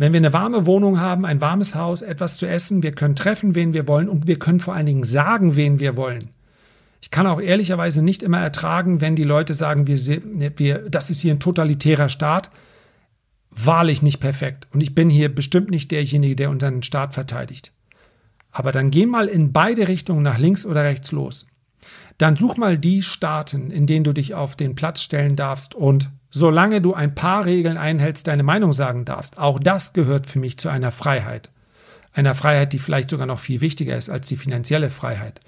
Wenn 0.00 0.14
wir 0.14 0.20
eine 0.20 0.32
warme 0.32 0.64
Wohnung 0.64 0.98
haben, 0.98 1.26
ein 1.26 1.42
warmes 1.42 1.74
Haus, 1.74 2.00
etwas 2.00 2.38
zu 2.38 2.46
essen, 2.46 2.82
wir 2.82 2.92
können 2.92 3.16
treffen, 3.16 3.54
wen 3.54 3.74
wir 3.74 3.86
wollen 3.86 4.08
und 4.08 4.26
wir 4.26 4.38
können 4.38 4.58
vor 4.58 4.72
allen 4.72 4.86
Dingen 4.86 5.04
sagen, 5.04 5.56
wen 5.56 5.78
wir 5.78 5.94
wollen. 5.94 6.30
Ich 7.02 7.10
kann 7.10 7.26
auch 7.26 7.38
ehrlicherweise 7.38 8.00
nicht 8.00 8.22
immer 8.22 8.38
ertragen, 8.38 9.02
wenn 9.02 9.14
die 9.14 9.24
Leute 9.24 9.52
sagen, 9.52 9.86
wir, 9.86 9.98
wir, 10.56 10.88
das 10.88 11.10
ist 11.10 11.20
hier 11.20 11.34
ein 11.34 11.38
totalitärer 11.38 12.08
Staat. 12.08 12.50
Wahrlich 13.50 14.00
nicht 14.00 14.20
perfekt. 14.20 14.68
Und 14.72 14.80
ich 14.80 14.94
bin 14.94 15.10
hier 15.10 15.34
bestimmt 15.34 15.70
nicht 15.70 15.90
derjenige, 15.90 16.34
der 16.34 16.48
unseren 16.48 16.82
Staat 16.82 17.12
verteidigt. 17.12 17.70
Aber 18.52 18.72
dann 18.72 18.90
geh 18.90 19.04
mal 19.04 19.26
in 19.26 19.52
beide 19.52 19.86
Richtungen 19.86 20.22
nach 20.22 20.38
links 20.38 20.64
oder 20.64 20.82
rechts 20.82 21.12
los. 21.12 21.46
Dann 22.16 22.36
such 22.36 22.56
mal 22.56 22.78
die 22.78 23.02
Staaten, 23.02 23.70
in 23.70 23.84
denen 23.86 24.04
du 24.04 24.14
dich 24.14 24.32
auf 24.32 24.56
den 24.56 24.76
Platz 24.76 25.02
stellen 25.02 25.36
darfst 25.36 25.74
und 25.74 26.08
solange 26.30 26.80
du 26.80 26.94
ein 26.94 27.14
paar 27.14 27.44
Regeln 27.44 27.76
einhältst, 27.76 28.26
deine 28.26 28.42
Meinung 28.42 28.72
sagen 28.72 29.04
darfst. 29.04 29.38
Auch 29.38 29.58
das 29.58 29.92
gehört 29.92 30.26
für 30.26 30.38
mich 30.38 30.58
zu 30.58 30.68
einer 30.68 30.92
Freiheit. 30.92 31.50
Einer 32.12 32.34
Freiheit, 32.34 32.72
die 32.72 32.78
vielleicht 32.78 33.10
sogar 33.10 33.26
noch 33.26 33.40
viel 33.40 33.60
wichtiger 33.60 33.96
ist 33.96 34.10
als 34.10 34.28
die 34.28 34.36
finanzielle 34.36 34.90
Freiheit. 34.90 35.40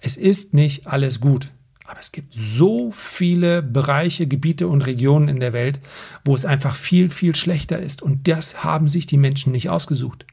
Es 0.00 0.16
ist 0.16 0.54
nicht 0.54 0.86
alles 0.86 1.20
gut. 1.20 1.52
Aber 1.86 2.00
es 2.00 2.12
gibt 2.12 2.34
so 2.34 2.92
viele 2.92 3.62
Bereiche, 3.62 4.26
Gebiete 4.26 4.68
und 4.68 4.82
Regionen 4.82 5.28
in 5.28 5.40
der 5.40 5.54
Welt, 5.54 5.80
wo 6.24 6.34
es 6.34 6.44
einfach 6.44 6.74
viel, 6.74 7.08
viel 7.08 7.34
schlechter 7.34 7.78
ist. 7.78 8.02
Und 8.02 8.28
das 8.28 8.62
haben 8.62 8.88
sich 8.88 9.06
die 9.06 9.16
Menschen 9.16 9.52
nicht 9.52 9.70
ausgesucht 9.70 10.26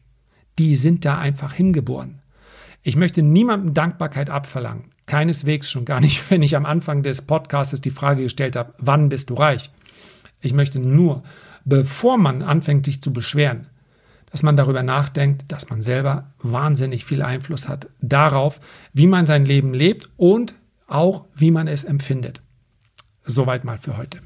die 0.59 0.75
sind 0.75 1.05
da 1.05 1.17
einfach 1.17 1.53
hingeboren. 1.53 2.19
Ich 2.83 2.95
möchte 2.95 3.21
niemandem 3.21 3.73
Dankbarkeit 3.73 4.29
abverlangen. 4.29 4.85
Keineswegs 5.05 5.69
schon 5.69 5.85
gar 5.85 5.99
nicht, 5.99 6.23
wenn 6.29 6.41
ich 6.41 6.55
am 6.55 6.65
Anfang 6.65 7.03
des 7.03 7.23
Podcasts 7.23 7.79
die 7.81 7.89
Frage 7.89 8.23
gestellt 8.23 8.55
habe, 8.55 8.73
wann 8.77 9.09
bist 9.09 9.29
du 9.29 9.35
reich? 9.35 9.71
Ich 10.45 10.53
möchte 10.53 10.79
nur, 10.79 11.23
bevor 11.65 12.17
man 12.17 12.41
anfängt, 12.41 12.85
sich 12.85 13.01
zu 13.01 13.11
beschweren, 13.11 13.67
dass 14.31 14.43
man 14.43 14.57
darüber 14.57 14.83
nachdenkt, 14.83 15.45
dass 15.51 15.69
man 15.69 15.81
selber 15.81 16.31
wahnsinnig 16.41 17.05
viel 17.05 17.21
Einfluss 17.21 17.67
hat 17.67 17.87
darauf, 18.01 18.59
wie 18.93 19.07
man 19.07 19.25
sein 19.25 19.45
Leben 19.45 19.73
lebt 19.73 20.09
und 20.17 20.55
auch, 20.87 21.25
wie 21.33 21.51
man 21.51 21.67
es 21.67 21.83
empfindet. 21.83 22.41
Soweit 23.23 23.63
mal 23.63 23.77
für 23.77 23.97
heute. 23.97 24.19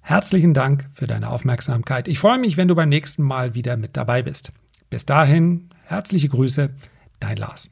Herzlichen 0.00 0.54
Dank 0.54 0.88
für 0.94 1.06
deine 1.06 1.28
Aufmerksamkeit. 1.28 2.08
Ich 2.08 2.18
freue 2.18 2.38
mich, 2.38 2.56
wenn 2.56 2.68
du 2.68 2.74
beim 2.74 2.88
nächsten 2.88 3.22
Mal 3.22 3.54
wieder 3.54 3.76
mit 3.76 3.96
dabei 3.96 4.22
bist. 4.22 4.52
Bis 4.88 5.04
dahin, 5.04 5.68
herzliche 5.84 6.28
Grüße, 6.28 6.70
dein 7.20 7.36
Lars. 7.36 7.68